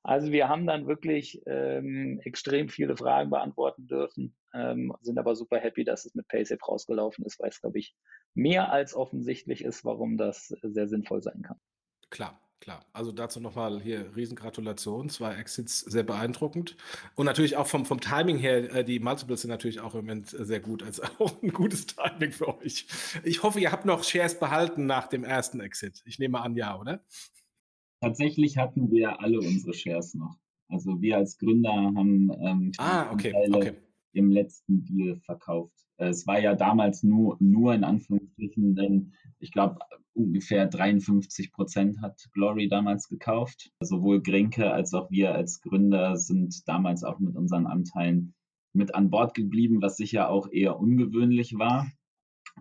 Also 0.03 0.33
wir 0.33 0.49
haben 0.49 0.67
dann 0.67 0.87
wirklich 0.87 1.43
ähm, 1.47 2.21
extrem 2.25 2.69
viele 2.69 2.97
Fragen 2.97 3.31
beantworten 3.31 3.87
dürfen, 3.87 4.35
ähm, 4.55 4.95
sind 5.03 5.19
aber 5.19 5.37
super 5.37 5.59
happy, 5.59 5.85
dass 5.85 6.07
es 6.07 6.15
mit 6.15 6.27
PaySafe 6.29 6.65
rausgelaufen 6.65 7.25
ist, 7.25 7.39
weil 7.39 7.51
es, 7.51 7.61
glaube 7.61 7.79
ich, 7.79 7.95
mehr 8.35 8.73
als 8.73 8.95
offensichtlich 8.95 9.63
ist, 9.63 9.85
warum 9.85 10.17
das 10.17 10.49
sehr 10.63 10.89
sinnvoll 10.89 11.23
sein 11.23 11.43
kann. 11.43 11.61
Klar, 12.09 12.41
klar. 12.61 12.87
Also 12.95 13.13
dazu 13.13 13.41
nochmal 13.41 13.79
hier 13.81 14.17
Riesengratulation. 14.17 15.11
Zwei 15.11 15.35
Exits 15.35 15.81
sehr 15.81 16.03
beeindruckend. 16.03 16.77
Und 17.15 17.27
natürlich 17.27 17.57
auch 17.57 17.67
vom, 17.67 17.85
vom 17.85 18.01
Timing 18.01 18.39
her, 18.39 18.75
äh, 18.75 18.85
die 18.85 19.01
Multiples 19.01 19.43
sind 19.43 19.51
natürlich 19.51 19.81
auch 19.81 19.95
im 19.95 20.01
Moment 20.01 20.29
sehr 20.31 20.61
gut. 20.61 20.83
Also 20.83 21.03
auch 21.19 21.43
ein 21.43 21.53
gutes 21.53 21.87
Timing 21.87 22.33
für 22.33 22.59
euch. 22.59 22.87
Ich 23.23 23.43
hoffe, 23.43 23.61
ihr 23.61 23.71
habt 23.71 23.85
noch 23.85 24.03
Shares 24.03 24.39
behalten 24.39 24.87
nach 24.87 25.09
dem 25.09 25.25
ersten 25.25 25.61
Exit. 25.61 26.01
Ich 26.07 26.19
nehme 26.19 26.41
an, 26.41 26.57
ja, 26.57 26.79
oder? 26.79 27.05
Tatsächlich 28.01 28.57
hatten 28.57 28.91
wir 28.91 29.21
alle 29.21 29.39
unsere 29.39 29.75
Shares 29.75 30.15
noch. 30.15 30.37
Also 30.69 31.01
wir 31.03 31.17
als 31.17 31.37
Gründer 31.39 31.73
haben 31.73 32.31
ähm, 32.41 32.73
ah, 32.79 33.11
okay, 33.13 33.35
okay. 33.53 33.73
im 34.13 34.31
letzten 34.31 34.85
Deal 34.85 35.17
verkauft. 35.17 35.75
Äh, 35.97 36.09
es 36.09 36.27
war 36.27 36.41
ja 36.41 36.55
damals 36.55 37.03
nur, 37.03 37.37
nur 37.41 37.75
in 37.75 37.85
Anführungsstrichen, 37.85 38.75
denn 38.75 39.13
ich 39.39 39.53
glaube 39.53 39.79
ungefähr 40.15 40.67
53 40.67 41.53
Prozent 41.53 42.01
hat 42.01 42.29
Glory 42.33 42.69
damals 42.69 43.09
gekauft. 43.09 43.71
Sowohl 43.81 44.23
Grenke 44.23 44.73
als 44.73 44.95
auch 44.95 45.11
wir 45.11 45.35
als 45.35 45.61
Gründer 45.61 46.17
sind 46.17 46.69
damals 46.69 47.05
auch 47.05 47.19
mit 47.19 47.37
unseren 47.37 47.67
Anteilen 47.67 48.35
mit 48.73 48.95
an 48.95 49.11
Bord 49.11 49.35
geblieben, 49.35 49.83
was 49.83 49.97
sicher 49.97 50.31
auch 50.31 50.51
eher 50.51 50.79
ungewöhnlich 50.79 51.59
war, 51.59 51.91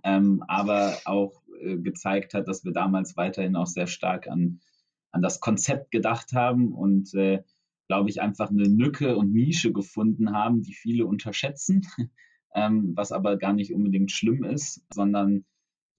ähm, 0.04 0.44
aber 0.48 0.98
auch 1.06 1.44
äh, 1.62 1.78
gezeigt 1.78 2.34
hat, 2.34 2.48
dass 2.48 2.66
wir 2.66 2.72
damals 2.72 3.16
weiterhin 3.16 3.56
auch 3.56 3.68
sehr 3.68 3.88
stark 3.88 4.28
an 4.28 4.60
an 5.12 5.22
das 5.22 5.40
Konzept 5.40 5.92
gedacht 5.92 6.34
haben 6.34 6.74
und, 6.74 7.14
äh, 7.14 7.44
glaube 7.88 8.10
ich, 8.10 8.22
einfach 8.22 8.50
eine 8.50 8.64
Lücke 8.64 9.18
und 9.18 9.34
Nische 9.34 9.74
gefunden 9.74 10.32
haben, 10.32 10.62
die 10.62 10.74
viele 10.74 11.06
unterschätzen, 11.06 11.82
ähm, 12.54 12.94
was 12.96 13.12
aber 13.12 13.38
gar 13.38 13.54
nicht 13.54 13.74
unbedingt 13.74 14.12
schlimm 14.12 14.44
ist, 14.44 14.86
sondern 14.94 15.46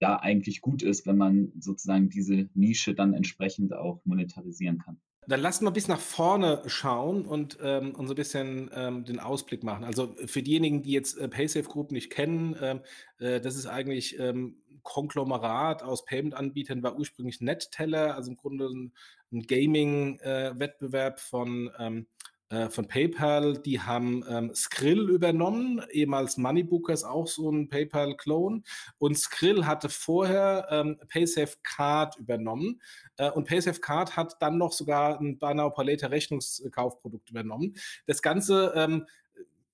ja 0.01 0.19
eigentlich 0.19 0.61
gut 0.61 0.81
ist, 0.81 1.05
wenn 1.05 1.17
man 1.17 1.51
sozusagen 1.59 2.09
diese 2.09 2.49
Nische 2.53 2.95
dann 2.95 3.13
entsprechend 3.13 3.73
auch 3.73 4.01
monetarisieren 4.05 4.79
kann. 4.79 4.99
Dann 5.27 5.39
lasst 5.39 5.61
mal 5.61 5.69
bis 5.69 5.87
nach 5.87 5.99
vorne 5.99 6.63
schauen 6.65 7.25
und, 7.25 7.59
ähm, 7.61 7.93
und 7.93 8.07
so 8.07 8.13
ein 8.13 8.15
bisschen 8.15 8.71
ähm, 8.73 9.05
den 9.05 9.19
Ausblick 9.19 9.63
machen. 9.63 9.83
Also 9.83 10.15
für 10.25 10.41
diejenigen, 10.41 10.81
die 10.81 10.91
jetzt 10.91 11.17
äh, 11.17 11.27
PaySafe 11.27 11.69
Group 11.69 11.91
nicht 11.91 12.11
kennen, 12.11 12.55
ähm, 12.59 12.81
äh, 13.19 13.39
das 13.39 13.55
ist 13.55 13.67
eigentlich 13.67 14.17
ähm, 14.19 14.57
Konglomerat 14.83 15.83
aus 15.83 16.05
Payment-Anbietern 16.05 16.81
war 16.81 16.97
ursprünglich 16.97 17.39
NetTeller, 17.39 18.15
also 18.15 18.31
im 18.31 18.37
Grunde 18.37 18.67
ein, 18.67 18.93
ein 19.31 19.43
Gaming-Wettbewerb 19.43 21.17
äh, 21.17 21.21
von, 21.21 21.71
ähm, 21.77 22.07
äh, 22.51 22.69
von 22.69 22.87
PayPal. 22.87 23.57
Die 23.57 23.79
haben 23.79 24.23
ähm, 24.27 24.53
Skrill 24.53 25.09
übernommen, 25.09 25.81
ehemals 25.91 26.37
Moneybookers, 26.37 27.05
auch 27.05 27.27
so 27.27 27.49
ein 27.49 27.69
PayPal-Clone. 27.69 28.61
Und 28.97 29.17
Skrill 29.17 29.65
hatte 29.65 29.87
vorher 29.87 30.67
ähm, 30.69 30.99
PaySafe 31.07 31.57
Card 31.63 32.17
übernommen. 32.17 32.81
Äh, 33.17 33.31
und 33.31 33.47
PaySafe 33.47 33.79
Card 33.79 34.17
hat 34.17 34.41
dann 34.41 34.57
noch 34.57 34.73
sogar 34.73 35.19
ein 35.21 35.39
Pay 35.39 35.53
Later 35.55 36.11
Rechnungskaufprodukt 36.11 37.29
übernommen. 37.29 37.75
Das 38.05 38.21
Ganze 38.21 38.73
ähm, 38.75 39.07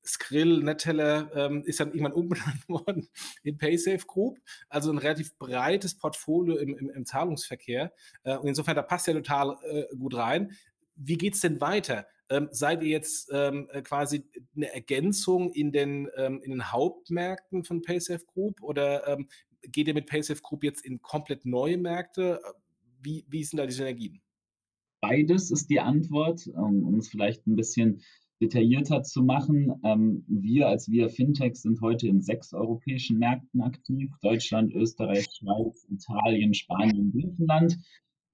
Skrill, 0.05 0.63
Neteller 0.63 1.31
ähm, 1.33 1.63
ist 1.65 1.79
dann 1.79 1.89
irgendwann 1.89 2.13
umbenannt 2.13 2.69
worden 2.69 3.09
in 3.41 3.57
PaySafe 3.57 4.05
Group. 4.05 4.39
Also 4.69 4.91
ein 4.91 4.99
relativ 4.99 5.35
breites 5.37 5.97
Portfolio 5.97 6.57
im, 6.57 6.77
im, 6.77 6.89
im 6.91 7.05
Zahlungsverkehr. 7.05 7.91
Äh, 8.23 8.37
und 8.37 8.47
insofern, 8.47 8.75
da 8.75 8.83
passt 8.83 9.07
ja 9.07 9.13
total 9.13 9.57
äh, 9.63 9.95
gut 9.95 10.15
rein. 10.15 10.51
Wie 10.95 11.17
geht 11.17 11.33
es 11.33 11.41
denn 11.41 11.59
weiter? 11.59 12.07
Ähm, 12.29 12.49
seid 12.51 12.83
ihr 12.83 12.89
jetzt 12.89 13.29
ähm, 13.31 13.69
äh, 13.71 13.81
quasi 13.81 14.23
eine 14.55 14.73
Ergänzung 14.73 15.51
in 15.53 15.71
den, 15.71 16.09
ähm, 16.17 16.41
in 16.43 16.51
den 16.51 16.71
Hauptmärkten 16.71 17.63
von 17.63 17.81
PaySafe 17.81 18.25
Group 18.25 18.61
oder 18.61 19.07
ähm, 19.07 19.27
geht 19.61 19.87
ihr 19.87 19.93
mit 19.93 20.07
PaySafe 20.07 20.41
Group 20.41 20.63
jetzt 20.63 20.83
in 20.83 21.01
komplett 21.01 21.45
neue 21.45 21.77
Märkte? 21.77 22.41
Wie, 23.01 23.25
wie 23.29 23.43
sind 23.43 23.57
da 23.57 23.65
die 23.65 23.73
Synergien? 23.73 24.21
Beides 25.01 25.51
ist 25.51 25.69
die 25.69 25.79
Antwort, 25.79 26.47
ähm, 26.47 26.85
um 26.85 26.99
es 26.99 27.07
vielleicht 27.07 27.47
ein 27.47 27.55
bisschen 27.55 28.01
detaillierter 28.41 29.03
zu 29.03 29.23
machen. 29.23 29.73
Ähm, 29.83 30.25
wir 30.27 30.67
als 30.67 30.89
Via 30.89 31.07
Fintech 31.07 31.55
sind 31.55 31.81
heute 31.81 32.07
in 32.07 32.21
sechs 32.21 32.53
europäischen 32.53 33.17
Märkten 33.17 33.61
aktiv. 33.61 34.11
Deutschland, 34.21 34.73
Österreich, 34.73 35.27
Schweiz, 35.31 35.87
Italien, 35.89 36.53
Spanien, 36.53 37.11
Griechenland. 37.11 37.77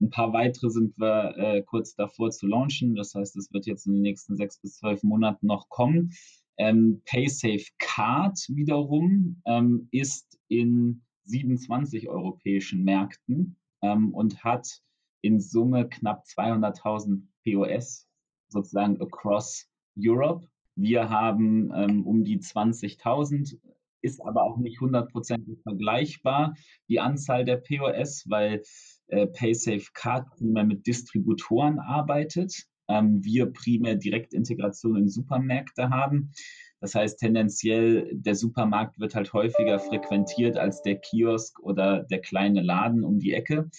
Ein 0.00 0.10
paar 0.10 0.32
weitere 0.32 0.70
sind 0.70 0.98
wir 0.98 1.36
äh, 1.36 1.62
kurz 1.62 1.94
davor 1.94 2.30
zu 2.30 2.46
launchen. 2.46 2.94
Das 2.94 3.14
heißt, 3.14 3.36
es 3.36 3.52
wird 3.52 3.66
jetzt 3.66 3.86
in 3.86 3.94
den 3.94 4.02
nächsten 4.02 4.36
sechs 4.36 4.58
bis 4.60 4.78
zwölf 4.78 5.02
Monaten 5.02 5.46
noch 5.46 5.68
kommen. 5.68 6.12
Ähm, 6.56 7.02
PaySafe 7.06 7.66
Card 7.78 8.38
wiederum 8.48 9.40
ähm, 9.46 9.88
ist 9.90 10.38
in 10.48 11.02
27 11.24 12.08
europäischen 12.08 12.84
Märkten 12.84 13.56
ähm, 13.82 14.14
und 14.14 14.44
hat 14.44 14.82
in 15.22 15.40
Summe 15.40 15.88
knapp 15.88 16.24
200.000 16.24 17.22
POS 17.44 18.06
sozusagen 18.48 19.00
across 19.00 19.66
Europe. 19.98 20.46
Wir 20.76 21.08
haben 21.08 21.72
ähm, 21.74 22.06
um 22.06 22.24
die 22.24 22.38
20.000, 22.38 23.58
ist 24.02 24.20
aber 24.24 24.42
auch 24.42 24.58
nicht 24.58 24.80
hundertprozentig 24.80 25.62
vergleichbar, 25.62 26.54
die 26.88 27.00
Anzahl 27.00 27.44
der 27.44 27.56
POS, 27.56 28.24
weil 28.28 28.62
äh, 29.08 29.26
PaySafe 29.26 29.90
Card 29.92 30.30
primär 30.30 30.64
mit 30.64 30.86
Distributoren 30.86 31.78
arbeitet. 31.78 32.66
Ähm, 32.88 33.24
wir 33.24 33.46
primär 33.46 33.96
Direktintegration 33.96 34.96
in 34.96 35.08
Supermärkte 35.08 35.90
haben. 35.90 36.32
Das 36.80 36.94
heißt, 36.94 37.18
tendenziell 37.18 38.10
der 38.12 38.34
Supermarkt 38.34 38.98
wird 38.98 39.14
halt 39.14 39.32
häufiger 39.32 39.78
frequentiert 39.78 40.58
als 40.58 40.82
der 40.82 40.96
Kiosk 40.96 41.58
oder 41.60 42.02
der 42.02 42.20
kleine 42.20 42.60
Laden 42.60 43.04
um 43.04 43.18
die 43.18 43.32
Ecke. 43.32 43.70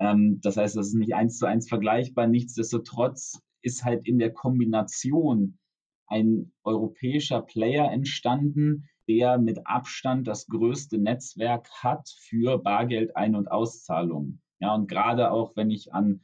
Ähm, 0.00 0.40
das 0.42 0.56
heißt, 0.56 0.76
das 0.76 0.88
ist 0.88 0.94
nicht 0.94 1.14
eins 1.14 1.38
zu 1.38 1.46
eins 1.46 1.68
vergleichbar. 1.68 2.26
Nichtsdestotrotz 2.26 3.40
ist 3.62 3.84
halt 3.84 4.06
in 4.06 4.18
der 4.18 4.32
Kombination 4.32 5.58
ein 6.06 6.52
europäischer 6.64 7.42
Player 7.42 7.90
entstanden, 7.92 8.88
der 9.08 9.38
mit 9.38 9.66
Abstand 9.66 10.26
das 10.26 10.46
größte 10.46 10.98
Netzwerk 10.98 11.68
hat 11.82 12.08
für 12.20 12.58
Bargeld-Ein- 12.58 13.34
und 13.34 13.50
Auszahlungen. 13.50 14.40
Ja, 14.60 14.74
und 14.74 14.88
gerade 14.88 15.30
auch, 15.30 15.56
wenn 15.56 15.70
ich 15.70 15.92
an 15.92 16.20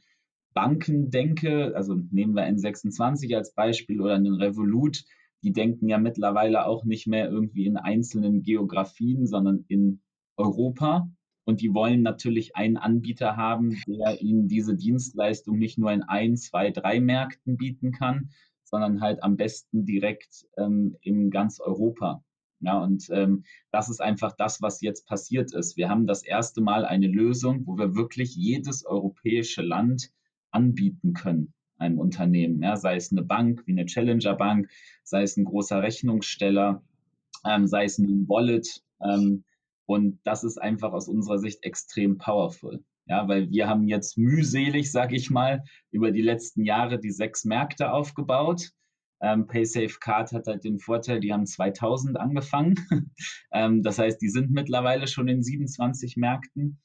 Banken 0.53 1.09
denke, 1.09 1.73
also 1.75 1.95
nehmen 2.11 2.33
wir 2.33 2.43
N26 2.43 3.35
als 3.35 3.53
Beispiel 3.53 4.01
oder 4.01 4.15
einen 4.15 4.35
Revolut, 4.35 5.03
die 5.43 5.53
denken 5.53 5.89
ja 5.89 5.97
mittlerweile 5.97 6.65
auch 6.65 6.85
nicht 6.85 7.07
mehr 7.07 7.29
irgendwie 7.29 7.65
in 7.65 7.77
einzelnen 7.77 8.41
Geografien, 8.41 9.27
sondern 9.27 9.65
in 9.67 10.01
Europa. 10.37 11.09
Und 11.45 11.61
die 11.61 11.73
wollen 11.73 12.01
natürlich 12.01 12.55
einen 12.55 12.77
Anbieter 12.77 13.37
haben, 13.37 13.79
der 13.85 14.21
ihnen 14.21 14.47
diese 14.47 14.75
Dienstleistung 14.75 15.59
nicht 15.59 15.77
nur 15.77 15.91
in 15.91 16.01
ein, 16.01 16.37
zwei, 16.37 16.71
drei 16.71 16.99
Märkten 16.99 17.57
bieten 17.57 17.91
kann, 17.91 18.31
sondern 18.63 19.01
halt 19.01 19.21
am 19.21 19.37
besten 19.37 19.85
direkt 19.85 20.47
ähm, 20.57 20.97
in 21.01 21.29
ganz 21.29 21.59
Europa. 21.59 22.23
Ja, 22.61 22.79
und 22.79 23.09
ähm, 23.11 23.43
das 23.71 23.89
ist 23.89 24.01
einfach 24.01 24.33
das, 24.37 24.61
was 24.61 24.81
jetzt 24.81 25.05
passiert 25.07 25.53
ist. 25.53 25.77
Wir 25.77 25.89
haben 25.89 26.07
das 26.07 26.23
erste 26.23 26.61
Mal 26.61 26.85
eine 26.85 27.07
Lösung, 27.07 27.65
wo 27.67 27.77
wir 27.77 27.95
wirklich 27.95 28.35
jedes 28.35 28.85
europäische 28.85 29.61
Land 29.61 30.11
anbieten 30.51 31.13
können, 31.13 31.53
einem 31.77 31.99
Unternehmen. 31.99 32.61
Ja, 32.63 32.77
sei 32.77 32.95
es 32.95 33.11
eine 33.11 33.23
Bank 33.23 33.63
wie 33.65 33.73
eine 33.73 33.85
Challenger 33.85 34.35
Bank, 34.35 34.69
sei 35.03 35.23
es 35.23 35.37
ein 35.37 35.45
großer 35.45 35.81
Rechnungssteller, 35.81 36.81
ähm, 37.45 37.67
sei 37.67 37.85
es 37.85 37.97
ein 37.97 38.27
Wallet. 38.27 38.81
Ähm, 39.03 39.43
und 39.85 40.19
das 40.23 40.43
ist 40.43 40.57
einfach 40.57 40.93
aus 40.93 41.07
unserer 41.07 41.37
Sicht 41.37 41.63
extrem 41.63 42.17
powerful. 42.17 42.83
Ja, 43.07 43.27
weil 43.27 43.51
wir 43.51 43.67
haben 43.67 43.87
jetzt 43.87 44.17
mühselig, 44.17 44.91
sag 44.91 45.13
ich 45.13 45.29
mal, 45.29 45.63
über 45.91 46.11
die 46.11 46.23
letzten 46.23 46.63
Jahre 46.63 46.99
die 46.99 47.11
sechs 47.11 47.45
Märkte 47.45 47.91
aufgebaut. 47.91 48.71
Ähm, 49.21 49.47
PaySafe 49.47 49.97
Card 49.99 50.31
hat 50.31 50.47
halt 50.47 50.63
den 50.63 50.79
Vorteil, 50.79 51.19
die 51.19 51.33
haben 51.33 51.45
2000 51.45 52.19
angefangen. 52.19 52.75
ähm, 53.51 53.81
das 53.81 53.99
heißt, 53.99 54.21
die 54.21 54.29
sind 54.29 54.51
mittlerweile 54.51 55.07
schon 55.07 55.27
in 55.27 55.41
27 55.41 56.17
Märkten. 56.17 56.79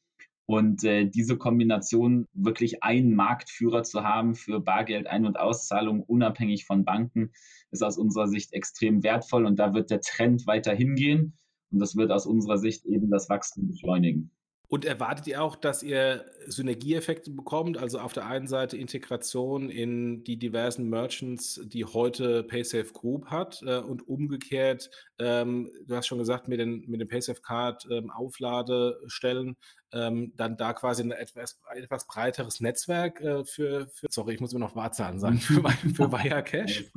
Und 0.46 0.82
äh, 0.82 1.08
diese 1.08 1.36
Kombination, 1.38 2.26
wirklich 2.32 2.82
einen 2.82 3.14
Marktführer 3.14 3.84
zu 3.84 4.02
haben 4.02 4.34
für 4.34 4.58
Bargeld, 4.58 5.06
Ein- 5.06 5.26
und 5.26 5.38
Auszahlung, 5.38 6.02
unabhängig 6.02 6.66
von 6.66 6.84
Banken, 6.84 7.30
ist 7.70 7.84
aus 7.84 7.96
unserer 7.96 8.26
Sicht 8.26 8.52
extrem 8.52 9.04
wertvoll. 9.04 9.46
Und 9.46 9.60
da 9.60 9.74
wird 9.74 9.90
der 9.90 10.00
Trend 10.00 10.48
weiter 10.48 10.74
hingehen. 10.74 11.38
Und 11.70 11.78
das 11.78 11.94
wird 11.94 12.10
aus 12.10 12.26
unserer 12.26 12.58
Sicht 12.58 12.84
eben 12.84 13.10
das 13.10 13.28
Wachstum 13.28 13.68
beschleunigen. 13.68 14.32
Und 14.70 14.84
erwartet 14.84 15.26
ihr 15.26 15.42
auch, 15.42 15.56
dass 15.56 15.82
ihr 15.82 16.26
Synergieeffekte 16.46 17.32
bekommt? 17.32 17.76
Also 17.76 17.98
auf 17.98 18.12
der 18.12 18.26
einen 18.26 18.46
Seite 18.46 18.76
Integration 18.76 19.68
in 19.68 20.22
die 20.22 20.36
diversen 20.36 20.88
Merchants, 20.88 21.60
die 21.64 21.84
heute 21.84 22.44
PaySafe 22.44 22.92
Group 22.92 23.26
hat 23.26 23.62
äh, 23.66 23.78
und 23.78 24.06
umgekehrt, 24.06 24.88
ähm, 25.18 25.72
du 25.86 25.96
hast 25.96 26.06
schon 26.06 26.18
gesagt, 26.18 26.46
mit 26.46 26.60
den, 26.60 26.84
mit 26.86 27.00
den 27.00 27.08
PaySafe 27.08 27.42
Card 27.42 27.84
ähm, 27.90 28.12
Aufladestellen 28.12 29.56
ähm, 29.92 30.32
dann 30.36 30.56
da 30.56 30.72
quasi 30.72 31.02
ein 31.02 31.10
etwas, 31.10 31.60
etwas 31.74 32.06
breiteres 32.06 32.60
Netzwerk 32.60 33.20
äh, 33.20 33.44
für, 33.44 33.86
für, 33.88 34.06
sorry, 34.10 34.34
ich 34.34 34.40
muss 34.40 34.52
immer 34.52 34.60
noch 34.60 34.76
Wahrzahlen 34.76 35.18
sagen, 35.18 35.38
für, 35.38 35.62
für 35.94 36.12
Wirecash. 36.12 36.90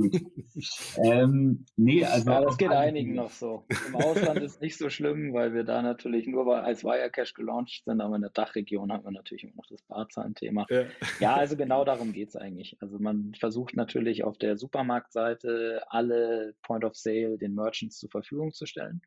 ähm, 0.97 1.65
nee, 1.75 2.05
also. 2.05 2.31
Ja, 2.31 2.41
das 2.41 2.57
geht 2.57 2.71
einigen 2.71 3.15
noch 3.15 3.31
so. 3.31 3.65
Im 3.87 3.95
Ausland 3.95 4.41
ist 4.41 4.61
nicht 4.61 4.77
so 4.77 4.89
schlimm, 4.89 5.33
weil 5.33 5.53
wir 5.53 5.63
da 5.63 5.81
natürlich 5.81 6.27
nur 6.27 6.63
als 6.63 6.83
Wirecash 6.83 7.33
gelauncht 7.33 7.83
sind, 7.85 8.01
aber 8.01 8.15
in 8.15 8.21
der 8.21 8.31
Dachregion 8.31 8.91
haben 8.91 9.03
wir 9.03 9.11
natürlich 9.11 9.43
immer 9.43 9.55
noch 9.57 9.67
das 9.67 9.81
Barzahlenthema. 9.83 10.65
Ja. 10.69 10.83
ja, 11.19 11.35
also 11.35 11.55
genau 11.57 11.85
darum 11.85 12.13
geht 12.13 12.29
es 12.29 12.35
eigentlich. 12.35 12.77
Also 12.79 12.99
man 12.99 13.33
versucht 13.39 13.75
natürlich 13.75 14.23
auf 14.23 14.37
der 14.37 14.57
Supermarktseite 14.57 15.83
alle 15.87 16.55
Point 16.61 16.83
of 16.83 16.95
Sale 16.95 17.37
den 17.37 17.55
Merchants 17.55 17.97
zur 17.99 18.09
Verfügung 18.09 18.53
zu 18.53 18.65
stellen. 18.65 19.01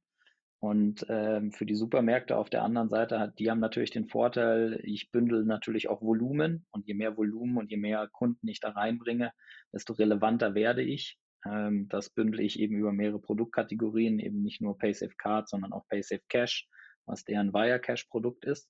Und 0.67 1.07
ähm, 1.09 1.53
für 1.53 1.65
die 1.65 1.77
Supermärkte 1.77 2.37
auf 2.37 2.51
der 2.51 2.65
anderen 2.65 2.89
Seite 2.89 3.21
hat, 3.21 3.39
die 3.39 3.49
haben 3.49 3.61
natürlich 3.61 3.93
den 3.93 4.09
Vorteil, 4.09 4.81
ich 4.83 5.13
bündel 5.13 5.45
natürlich 5.45 5.89
auch 5.89 6.03
Volumen 6.03 6.67
und 6.73 6.89
je 6.89 6.95
mehr 6.95 7.17
Volumen 7.17 7.57
und 7.57 7.71
je 7.71 7.77
mehr 7.77 8.09
Kunden 8.09 8.49
ich 8.49 8.59
da 8.59 8.71
reinbringe, 8.71 9.31
desto 9.73 9.93
relevanter 9.93 10.57
werde 10.57 10.83
ich. 10.83 11.19
Ähm, 11.45 11.87
das 11.89 12.11
bündel 12.11 12.41
ich 12.41 12.59
eben 12.59 12.75
über 12.75 12.93
mehrere 12.93 13.21
Produktkategorien, 13.21 14.19
eben 14.19 14.43
nicht 14.43 14.61
nur 14.61 14.77
PaySafe 14.77 15.15
Card, 15.17 15.49
sondern 15.49 15.73
auch 15.73 15.87
PaySafe 15.87 16.25
Cash, 16.29 16.69
was 17.05 17.23
deren 17.23 17.53
Wirecash 17.53 18.07
Produkt 18.07 18.45
ist. 18.45 18.69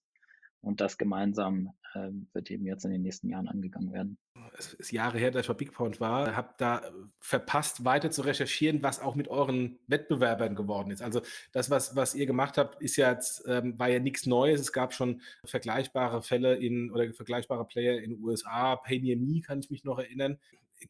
Und 0.60 0.80
das 0.80 0.98
gemeinsam 0.98 1.72
äh, 1.94 2.10
wird 2.32 2.50
eben 2.50 2.66
jetzt 2.66 2.84
in 2.84 2.90
den 2.90 3.02
nächsten 3.02 3.28
Jahren 3.28 3.48
angegangen 3.48 3.92
werden. 3.92 4.18
Es 4.58 4.74
ist 4.74 4.90
Jahre 4.90 5.18
her, 5.18 5.30
dass 5.30 5.42
ich 5.42 5.48
bei 5.48 5.54
BigPoint 5.54 6.00
war, 6.00 6.34
habe 6.34 6.54
da 6.58 6.82
verpasst, 7.20 7.84
weiter 7.84 8.10
zu 8.10 8.22
recherchieren, 8.22 8.82
was 8.82 9.00
auch 9.00 9.14
mit 9.14 9.28
euren 9.28 9.78
Wettbewerbern 9.86 10.54
geworden 10.54 10.90
ist. 10.90 11.02
Also 11.02 11.20
das, 11.52 11.70
was, 11.70 11.94
was 11.94 12.14
ihr 12.14 12.26
gemacht 12.26 12.58
habt, 12.58 12.80
ist 12.80 12.96
ja 12.96 13.10
jetzt, 13.10 13.44
ähm, 13.46 13.78
war 13.78 13.88
ja 13.88 13.98
nichts 13.98 14.26
Neues. 14.26 14.60
Es 14.60 14.72
gab 14.72 14.94
schon 14.94 15.20
vergleichbare 15.44 16.22
Fälle 16.22 16.56
in 16.56 16.90
oder 16.90 17.12
vergleichbare 17.12 17.66
Player 17.66 17.98
in 17.98 18.10
den 18.10 18.22
USA. 18.22 18.76
Pay 18.76 19.00
Near 19.00 19.18
Me 19.18 19.40
kann 19.40 19.60
ich 19.60 19.70
mich 19.70 19.84
noch 19.84 19.98
erinnern. 19.98 20.38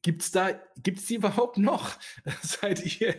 Gibt 0.03 0.23
es 0.23 0.33
da, 0.33 0.51
gibt 0.83 0.99
es 0.99 1.07
die 1.07 1.15
überhaupt 1.15 1.59
noch? 1.59 1.97
Seid 2.43 3.01
ihr 3.01 3.15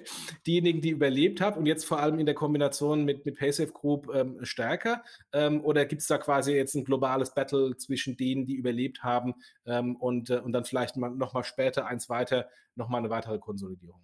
diejenigen, 0.46 0.82
die 0.82 0.90
überlebt 0.90 1.40
habt 1.40 1.58
und 1.58 1.66
jetzt 1.66 1.86
vor 1.86 2.00
allem 2.00 2.20
in 2.20 2.26
der 2.26 2.36
Kombination 2.36 3.06
mit, 3.06 3.26
mit 3.26 3.38
PaySafe 3.38 3.72
Group 3.72 4.14
ähm, 4.14 4.44
stärker? 4.44 5.04
Ähm, 5.32 5.64
oder 5.64 5.86
gibt 5.86 6.02
es 6.02 6.08
da 6.08 6.18
quasi 6.18 6.54
jetzt 6.54 6.76
ein 6.76 6.84
globales 6.84 7.34
Battle 7.34 7.78
zwischen 7.78 8.18
denen, 8.18 8.46
die 8.46 8.56
überlebt 8.56 9.04
haben 9.04 9.36
ähm, 9.66 9.96
und, 9.96 10.30
äh, 10.30 10.40
und 10.40 10.52
dann 10.52 10.66
vielleicht 10.66 10.98
mal, 10.98 11.10
noch 11.10 11.34
mal 11.34 11.44
später 11.44 11.88
eins 11.88 12.10
weiter, 12.10 12.50
noch 12.76 12.90
mal 12.90 12.98
eine 12.98 13.10
weitere 13.10 13.40
Konsolidierung? 13.40 14.02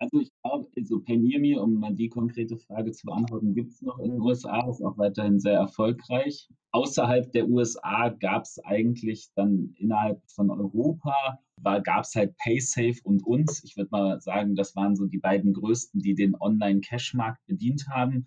Also 0.00 0.20
ich 0.20 0.30
glaube, 0.42 0.68
also 0.76 1.00
Penirmi, 1.00 1.56
um 1.56 1.74
mal 1.74 1.92
die 1.92 2.08
konkrete 2.08 2.56
Frage 2.56 2.92
zu 2.92 3.06
beantworten, 3.06 3.54
gibt 3.54 3.72
es 3.72 3.82
noch 3.82 3.98
in 3.98 4.12
den 4.12 4.20
USA, 4.20 4.68
ist 4.68 4.80
auch 4.80 4.96
weiterhin 4.96 5.40
sehr 5.40 5.58
erfolgreich. 5.58 6.48
Außerhalb 6.70 7.32
der 7.32 7.48
USA 7.48 8.08
gab 8.08 8.44
es 8.44 8.60
eigentlich 8.64 9.30
dann 9.34 9.74
innerhalb 9.76 10.22
von 10.30 10.50
Europa, 10.50 11.40
gab 11.82 12.04
es 12.04 12.14
halt 12.14 12.36
PaySafe 12.36 13.00
und 13.02 13.26
uns. 13.26 13.64
Ich 13.64 13.76
würde 13.76 13.88
mal 13.90 14.20
sagen, 14.20 14.54
das 14.54 14.76
waren 14.76 14.94
so 14.94 15.06
die 15.06 15.18
beiden 15.18 15.52
größten, 15.52 16.00
die 16.00 16.14
den 16.14 16.36
Online-Cash-Markt 16.40 17.44
bedient 17.46 17.88
haben 17.88 18.26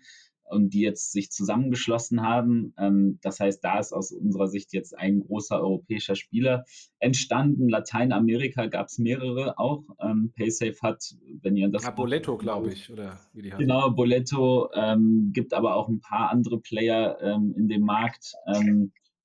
und 0.52 0.74
die 0.74 0.80
jetzt 0.80 1.12
sich 1.12 1.30
zusammengeschlossen 1.30 2.22
haben. 2.22 2.74
Ähm, 2.78 3.18
das 3.22 3.40
heißt, 3.40 3.64
da 3.64 3.78
ist 3.78 3.92
aus 3.92 4.12
unserer 4.12 4.48
Sicht 4.48 4.72
jetzt 4.72 4.96
ein 4.96 5.20
großer 5.20 5.60
europäischer 5.60 6.14
Spieler 6.14 6.64
entstanden. 6.98 7.68
Lateinamerika 7.68 8.66
gab 8.66 8.86
es 8.86 8.98
mehrere 8.98 9.58
auch. 9.58 9.82
Ähm, 10.00 10.32
PaySafe 10.36 10.80
hat, 10.82 11.14
wenn 11.40 11.56
ihr 11.56 11.68
das. 11.68 11.84
Ja, 11.84 11.90
Boletto, 11.90 12.36
glaube 12.36 12.72
ich, 12.72 12.90
oder 12.90 13.18
wie 13.32 13.42
die 13.42 13.52
heißen. 13.52 13.60
Genau, 13.60 13.90
Boletto 13.90 14.70
ähm, 14.74 15.30
gibt 15.32 15.54
aber 15.54 15.76
auch 15.76 15.88
ein 15.88 16.00
paar 16.00 16.30
andere 16.30 16.60
Player 16.60 17.18
ähm, 17.20 17.54
in 17.56 17.68
dem 17.68 17.82
Markt. 17.82 18.34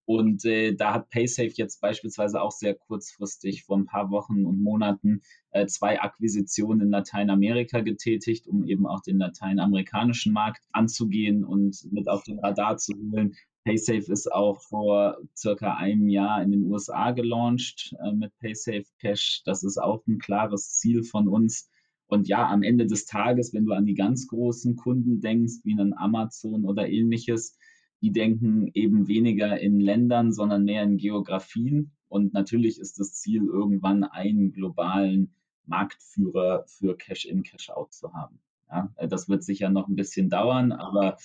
Und 0.07 0.45
äh, 0.45 0.73
da 0.73 0.93
hat 0.93 1.09
PaySafe 1.09 1.51
jetzt 1.55 1.81
beispielsweise 1.81 2.41
auch 2.41 2.53
sehr 2.53 2.73
kurzfristig 2.73 3.65
vor 3.65 3.77
ein 3.77 3.87
paar 3.87 4.09
Wochen 4.09 4.45
und 4.45 4.63
Monaten 4.63 5.19
äh, 5.51 5.65
zwei 5.65 5.99
Akquisitionen 5.99 6.79
in 6.83 6.91
Lateinamerika 6.91 7.81
getätigt, 7.81 8.47
um 8.47 8.63
eben 8.63 8.87
auch 8.87 9.01
den 9.01 9.17
lateinamerikanischen 9.17 10.31
Markt 10.31 10.63
anzugehen 10.71 11.43
und 11.43 11.91
mit 11.91 12.07
auf 12.07 12.23
den 12.23 12.39
Radar 12.39 12.77
zu 12.77 12.93
holen. 12.93 13.35
PaySafe 13.65 14.09
ist 14.09 14.31
auch 14.31 14.61
vor 14.61 15.17
circa 15.35 15.73
einem 15.73 16.07
Jahr 16.07 16.41
in 16.41 16.51
den 16.51 16.63
USA 16.71 17.11
gelauncht 17.11 17.93
äh, 18.01 18.13
mit 18.13 18.31
PaySafe 18.39 18.85
Cash. 19.01 19.41
Das 19.43 19.61
ist 19.61 19.77
auch 19.77 20.07
ein 20.07 20.19
klares 20.19 20.71
Ziel 20.77 21.03
von 21.03 21.27
uns. 21.27 21.69
Und 22.05 22.29
ja, 22.29 22.47
am 22.47 22.63
Ende 22.63 22.87
des 22.87 23.07
Tages, 23.07 23.53
wenn 23.53 23.65
du 23.65 23.73
an 23.73 23.85
die 23.85 23.93
ganz 23.93 24.27
großen 24.27 24.77
Kunden 24.77 25.19
denkst, 25.19 25.65
wie 25.65 25.73
einen 25.73 25.93
Amazon 25.93 26.63
oder 26.63 26.87
ähnliches, 26.87 27.57
die 28.01 28.11
denken 28.11 28.69
eben 28.73 29.07
weniger 29.07 29.59
in 29.59 29.79
Ländern, 29.79 30.31
sondern 30.31 30.63
mehr 30.63 30.83
in 30.83 30.97
Geografien. 30.97 31.91
Und 32.07 32.33
natürlich 32.33 32.79
ist 32.79 32.99
das 32.99 33.13
Ziel, 33.13 33.45
irgendwann 33.45 34.03
einen 34.03 34.51
globalen 34.51 35.33
Marktführer 35.65 36.63
für 36.67 36.95
Cash-in, 36.95 37.43
Cash-out 37.43 37.93
zu 37.93 38.13
haben. 38.13 38.39
Ja, 38.69 38.91
das 39.07 39.29
wird 39.29 39.43
sicher 39.43 39.69
noch 39.69 39.87
ein 39.87 39.95
bisschen 39.95 40.29
dauern, 40.29 40.71
aber 40.71 41.17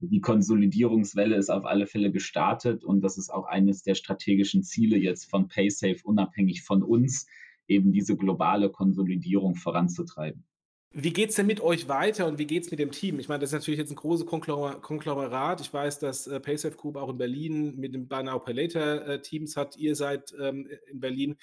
die 0.00 0.20
Konsolidierungswelle 0.20 1.36
ist 1.36 1.50
auf 1.50 1.66
alle 1.66 1.86
Fälle 1.86 2.10
gestartet 2.10 2.84
und 2.84 3.02
das 3.02 3.18
ist 3.18 3.30
auch 3.30 3.44
eines 3.44 3.82
der 3.82 3.94
strategischen 3.94 4.62
Ziele 4.62 4.96
jetzt 4.96 5.28
von 5.28 5.48
PaySafe, 5.48 6.00
unabhängig 6.04 6.62
von 6.62 6.82
uns, 6.82 7.26
eben 7.68 7.92
diese 7.92 8.16
globale 8.16 8.70
Konsolidierung 8.70 9.54
voranzutreiben. 9.56 10.44
Wie 10.92 11.12
geht 11.12 11.30
es 11.30 11.36
denn 11.36 11.46
mit 11.46 11.60
euch 11.60 11.88
weiter 11.88 12.26
und 12.26 12.38
wie 12.38 12.46
geht 12.46 12.64
es 12.64 12.70
mit 12.72 12.80
dem 12.80 12.90
Team? 12.90 13.20
Ich 13.20 13.28
meine, 13.28 13.38
das 13.38 13.50
ist 13.50 13.60
natürlich 13.60 13.78
jetzt 13.78 13.92
ein 13.92 13.96
großes 13.96 14.26
Konglomerat. 14.26 15.60
Ich 15.60 15.72
weiß, 15.72 16.00
dass 16.00 16.26
äh, 16.26 16.40
PaySafe 16.40 16.76
Group 16.76 16.96
auch 16.96 17.10
in 17.10 17.18
Berlin 17.18 17.76
mit 17.76 17.94
dem 17.94 18.08
Buy 18.08 18.24
Later 18.24 19.06
äh, 19.06 19.22
Teams 19.22 19.56
hat. 19.56 19.76
Ihr 19.76 19.94
seid 19.94 20.34
ähm, 20.40 20.68
in 20.90 20.98
Berlin. 20.98 21.36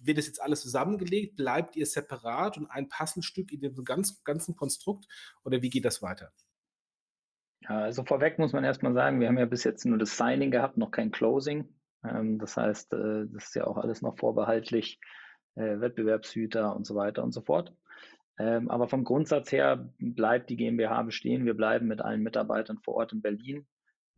Wird 0.00 0.16
das 0.16 0.26
jetzt 0.26 0.40
alles 0.40 0.62
zusammengelegt? 0.62 1.36
Bleibt 1.36 1.76
ihr 1.76 1.84
separat 1.84 2.56
und 2.56 2.66
ein 2.66 2.88
Puzzlestück 2.88 3.52
in 3.52 3.60
dem 3.60 3.84
ganz, 3.84 4.24
ganzen 4.24 4.56
Konstrukt? 4.56 5.06
Oder 5.44 5.60
wie 5.60 5.70
geht 5.70 5.84
das 5.84 6.00
weiter? 6.00 6.32
Ja, 7.60 7.80
also 7.80 8.04
vorweg 8.04 8.38
muss 8.38 8.54
man 8.54 8.64
erstmal 8.64 8.94
sagen, 8.94 9.20
wir 9.20 9.28
haben 9.28 9.38
ja 9.38 9.46
bis 9.46 9.64
jetzt 9.64 9.84
nur 9.84 9.98
das 9.98 10.16
Signing 10.16 10.50
gehabt, 10.50 10.78
noch 10.78 10.90
kein 10.90 11.10
Closing. 11.10 11.68
Ähm, 12.04 12.38
das 12.38 12.56
heißt, 12.56 12.94
äh, 12.94 13.26
das 13.26 13.44
ist 13.44 13.54
ja 13.54 13.66
auch 13.66 13.76
alles 13.76 14.00
noch 14.00 14.18
vorbehaltlich, 14.18 14.98
äh, 15.56 15.80
Wettbewerbshüter 15.80 16.74
und 16.74 16.86
so 16.86 16.94
weiter 16.94 17.22
und 17.22 17.32
so 17.32 17.42
fort. 17.42 17.74
Ähm, 18.38 18.68
aber 18.68 18.88
vom 18.88 19.04
Grundsatz 19.04 19.52
her 19.52 19.92
bleibt 19.98 20.50
die 20.50 20.56
GmbH 20.56 21.02
bestehen. 21.02 21.44
Wir 21.44 21.54
bleiben 21.54 21.86
mit 21.86 22.00
allen 22.00 22.22
Mitarbeitern 22.22 22.78
vor 22.78 22.94
Ort 22.94 23.12
in 23.12 23.22
Berlin. 23.22 23.66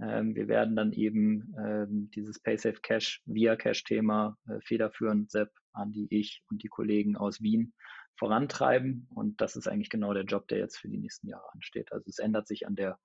Ähm, 0.01 0.35
wir 0.35 0.49
werden 0.49 0.77
dann 0.77 0.93
eben 0.93 1.55
ähm, 1.59 2.11
dieses 2.15 2.41
PaySafe 2.41 2.81
Cash 2.81 3.23
via 3.27 3.57
Cash-Thema 3.57 4.37
äh, 4.49 4.61
federführend, 4.61 5.31
Sepp, 5.31 5.51
Andi, 5.73 6.07
ich 6.11 6.43
und 6.51 6.63
die 6.63 6.69
Kollegen 6.69 7.17
aus 7.17 7.43
Wien 7.43 7.75
vorantreiben. 8.19 9.09
Und 9.15 9.41
das 9.41 9.57
ist 9.57 9.69
eigentlich 9.69 9.91
genau 9.91 10.15
der 10.15 10.25
Job, 10.25 10.49
der 10.49 10.59
jetzt 10.59 10.79
für 10.79 10.89
die 10.89 10.99
nächsten 10.99 11.29
Jahre 11.29 11.53
ansteht. 11.53 11.93
Also 11.93 12.09
es 12.09 12.19
ändert 12.19 12.47
sich 12.47 12.67
an 12.67 12.77
der, 12.77 12.99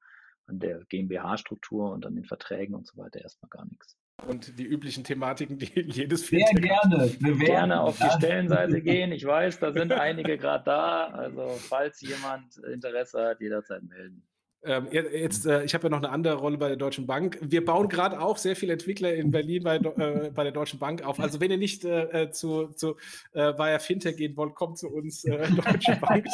an 0.47 0.59
der 0.59 0.85
GmbH-Struktur 0.85 1.91
und 1.91 2.05
an 2.05 2.15
den 2.15 2.25
Verträgen 2.25 2.75
und 2.75 2.87
so 2.87 2.97
weiter 2.97 3.21
erstmal 3.21 3.49
gar 3.49 3.65
nichts 3.65 4.00
und 4.27 4.57
die 4.59 4.65
üblichen 4.65 5.03
Thematiken, 5.03 5.57
die 5.57 5.65
jedes 5.87 6.27
Sehr 6.27 6.45
Fintech 6.47 6.69
gerne. 6.69 7.03
Hat. 7.03 7.39
Gerne 7.39 7.81
auf 7.81 7.97
die 7.97 8.09
Stellenseite 8.17 8.81
gehen. 8.83 9.11
Ich 9.11 9.25
weiß, 9.25 9.59
da 9.59 9.71
sind 9.71 9.91
einige 9.91 10.37
gerade 10.37 10.63
da. 10.63 11.05
Also 11.07 11.47
falls 11.59 12.01
jemand 12.01 12.57
Interesse 12.57 13.21
hat, 13.21 13.41
jederzeit 13.41 13.83
melden. 13.83 14.23
Ähm, 14.63 14.89
jetzt, 14.91 15.47
äh, 15.47 15.63
ich 15.63 15.73
habe 15.73 15.85
ja 15.85 15.89
noch 15.89 15.97
eine 15.97 16.11
andere 16.11 16.35
Rolle 16.35 16.59
bei 16.59 16.67
der 16.67 16.77
Deutschen 16.77 17.07
Bank. 17.07 17.39
Wir 17.41 17.65
bauen 17.65 17.89
gerade 17.89 18.21
auch 18.21 18.37
sehr 18.37 18.55
viele 18.55 18.73
Entwickler 18.73 19.11
in 19.11 19.31
Berlin 19.31 19.63
bei, 19.63 19.77
äh, 19.77 20.29
bei 20.29 20.43
der 20.43 20.51
Deutschen 20.51 20.77
Bank 20.77 21.03
auf. 21.03 21.19
Also 21.19 21.39
wenn 21.39 21.49
ihr 21.49 21.57
nicht 21.57 21.83
äh, 21.83 22.25
äh 22.25 22.31
zu, 22.31 22.67
zu 22.67 22.95
äh, 23.33 23.57
via 23.57 23.79
Fintech 23.79 24.17
gehen 24.17 24.37
wollt, 24.37 24.53
kommt 24.53 24.77
zu 24.77 24.89
uns, 24.89 25.23
äh, 25.25 25.49
Deutsche 25.65 25.95
Bank. 25.99 26.27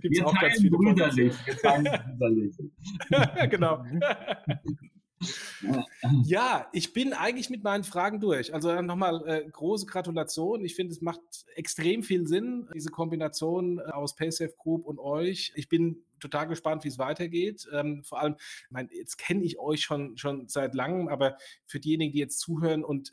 Gibt 0.00 0.16
es 0.16 0.24
auch 0.24 0.40
ganz 0.40 0.58
viele. 0.58 0.70
Brüderlich. 0.70 1.34
Wir 1.44 1.54
brüderlich. 2.18 2.56
genau. 3.50 3.84
Ja, 6.24 6.68
ich 6.72 6.92
bin 6.92 7.12
eigentlich 7.12 7.50
mit 7.50 7.62
meinen 7.62 7.84
Fragen 7.84 8.20
durch. 8.20 8.54
Also 8.54 8.80
nochmal 8.82 9.26
äh, 9.26 9.48
große 9.50 9.86
Gratulation. 9.86 10.64
Ich 10.64 10.74
finde, 10.74 10.92
es 10.92 11.00
macht 11.00 11.20
extrem 11.54 12.02
viel 12.02 12.26
Sinn, 12.26 12.68
diese 12.74 12.90
Kombination 12.90 13.78
äh, 13.78 13.90
aus 13.90 14.14
PaySafe 14.14 14.54
Group 14.56 14.86
und 14.86 14.98
euch. 14.98 15.52
Ich 15.54 15.68
bin 15.68 16.04
total 16.20 16.48
gespannt, 16.48 16.84
wie 16.84 16.88
es 16.88 16.98
weitergeht. 16.98 17.68
Ähm, 17.72 18.02
vor 18.04 18.20
allem, 18.20 18.36
ich 18.38 18.70
meine, 18.70 18.88
jetzt 18.92 19.18
kenne 19.18 19.44
ich 19.44 19.58
euch 19.58 19.82
schon, 19.82 20.16
schon 20.16 20.48
seit 20.48 20.74
langem, 20.74 21.08
aber 21.08 21.36
für 21.66 21.80
diejenigen, 21.80 22.12
die 22.12 22.18
jetzt 22.18 22.40
zuhören 22.40 22.84
und 22.84 23.12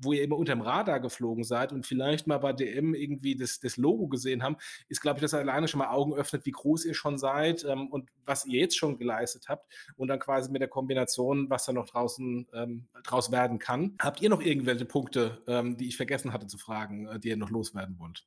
wo 0.00 0.12
ihr 0.12 0.22
immer 0.22 0.36
unterm 0.36 0.60
Radar 0.60 1.00
geflogen 1.00 1.44
seid 1.44 1.72
und 1.72 1.86
vielleicht 1.86 2.26
mal 2.26 2.38
bei 2.38 2.52
DM 2.52 2.94
irgendwie 2.94 3.36
das, 3.36 3.60
das 3.60 3.76
Logo 3.76 4.08
gesehen 4.08 4.42
haben, 4.42 4.56
ist, 4.88 5.00
glaube 5.00 5.18
ich, 5.18 5.22
dass 5.22 5.34
alleine 5.34 5.68
schon 5.68 5.78
mal 5.78 5.88
Augen 5.88 6.14
öffnet, 6.14 6.46
wie 6.46 6.52
groß 6.52 6.84
ihr 6.84 6.94
schon 6.94 7.18
seid 7.18 7.64
ähm, 7.64 7.88
und 7.88 8.08
was 8.24 8.46
ihr 8.46 8.60
jetzt 8.60 8.76
schon 8.76 8.98
geleistet 8.98 9.48
habt 9.48 9.72
und 9.96 10.08
dann 10.08 10.18
quasi 10.18 10.50
mit 10.50 10.60
der 10.60 10.68
Kombination, 10.68 11.48
was 11.50 11.64
da 11.64 11.72
noch 11.72 11.88
draußen 11.88 12.48
ähm, 12.52 12.88
draus 13.04 13.30
werden 13.30 13.58
kann. 13.58 13.96
Habt 14.00 14.20
ihr 14.20 14.30
noch 14.30 14.42
irgendwelche 14.42 14.84
Punkte, 14.84 15.42
ähm, 15.46 15.76
die 15.76 15.88
ich 15.88 15.96
vergessen 15.96 16.32
hatte 16.32 16.46
zu 16.46 16.58
fragen, 16.58 17.06
äh, 17.06 17.18
die 17.18 17.28
ihr 17.28 17.36
noch 17.36 17.50
loswerden 17.50 17.98
wollt? 17.98 18.26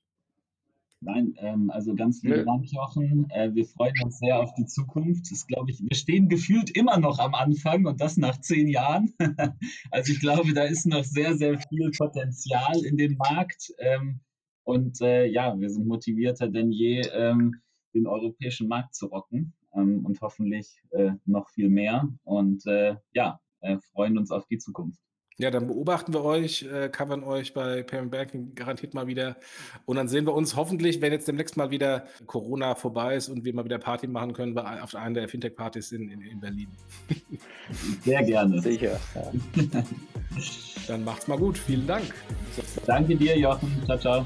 Nein, 1.01 1.33
ähm, 1.37 1.69
also 1.69 1.95
ganz 1.95 2.21
lieben 2.23 2.45
Dank, 2.45 2.69
Jochen. 2.71 3.29
Äh, 3.29 3.55
wir 3.55 3.65
freuen 3.65 3.93
uns 4.03 4.19
sehr 4.19 4.37
auf 4.37 4.53
die 4.55 4.65
Zukunft. 4.65 5.31
Das 5.31 5.47
glaube 5.47 5.71
ich, 5.71 5.81
wir 5.81 5.95
stehen 5.95 6.27
gefühlt 6.27 6.75
immer 6.75 6.99
noch 6.99 7.19
am 7.19 7.35
Anfang 7.35 7.85
und 7.85 8.01
das 8.01 8.17
nach 8.17 8.39
zehn 8.41 8.67
Jahren. 8.67 9.13
also 9.91 10.11
ich 10.11 10.19
glaube, 10.19 10.53
da 10.53 10.63
ist 10.63 10.85
noch 10.85 11.05
sehr, 11.05 11.35
sehr 11.35 11.57
viel 11.57 11.91
Potenzial 11.97 12.83
in 12.83 12.97
dem 12.97 13.15
Markt. 13.15 13.73
Ähm, 13.79 14.19
und 14.63 14.99
äh, 14.99 15.25
ja, 15.25 15.57
wir 15.57 15.69
sind 15.69 15.87
motivierter 15.87 16.49
denn 16.49 16.71
je, 16.71 17.01
ähm, 17.13 17.61
den 17.93 18.05
europäischen 18.05 18.67
Markt 18.67 18.93
zu 18.93 19.07
rocken 19.07 19.53
ähm, 19.73 20.05
und 20.05 20.19
hoffentlich 20.19 20.81
äh, 20.91 21.11
noch 21.25 21.49
viel 21.49 21.69
mehr. 21.69 22.09
Und 22.23 22.65
äh, 22.67 22.97
ja, 23.13 23.39
äh, 23.61 23.77
freuen 23.93 24.17
uns 24.17 24.31
auf 24.31 24.45
die 24.47 24.57
Zukunft. 24.57 24.99
Ja, 25.39 25.51
dann 25.51 25.67
beobachten 25.67 26.13
wir 26.13 26.25
euch, 26.25 26.63
äh, 26.63 26.89
covern 26.89 27.23
euch 27.23 27.53
bei 27.53 27.81
Payment 27.81 28.11
Banking 28.11 28.55
garantiert 28.55 28.93
mal 28.93 29.07
wieder. 29.07 29.37
Und 29.85 29.95
dann 29.95 30.09
sehen 30.09 30.25
wir 30.25 30.33
uns 30.33 30.57
hoffentlich, 30.57 30.99
wenn 31.01 31.13
jetzt 31.13 31.29
demnächst 31.29 31.55
mal 31.55 31.71
wieder 31.71 32.05
Corona 32.25 32.75
vorbei 32.75 33.15
ist 33.15 33.29
und 33.29 33.45
wir 33.45 33.55
mal 33.55 33.63
wieder 33.63 33.79
Party 33.79 34.07
machen 34.07 34.33
können, 34.33 34.57
auf 34.57 34.95
einer 34.95 35.21
der 35.21 35.29
Fintech-Partys 35.29 35.93
in, 35.93 36.09
in, 36.09 36.21
in, 36.21 36.41
Berlin. 36.41 36.67
Sehr 38.03 38.21
gerne. 38.23 38.61
Sicher. 38.61 38.99
Ja. 39.15 39.83
dann 40.89 41.05
macht's 41.05 41.29
mal 41.29 41.37
gut. 41.37 41.57
Vielen 41.57 41.87
Dank. 41.87 42.13
Danke 42.85 43.15
dir, 43.15 43.39
Jochen. 43.39 43.81
Ciao, 43.85 43.97
ciao. 43.97 44.25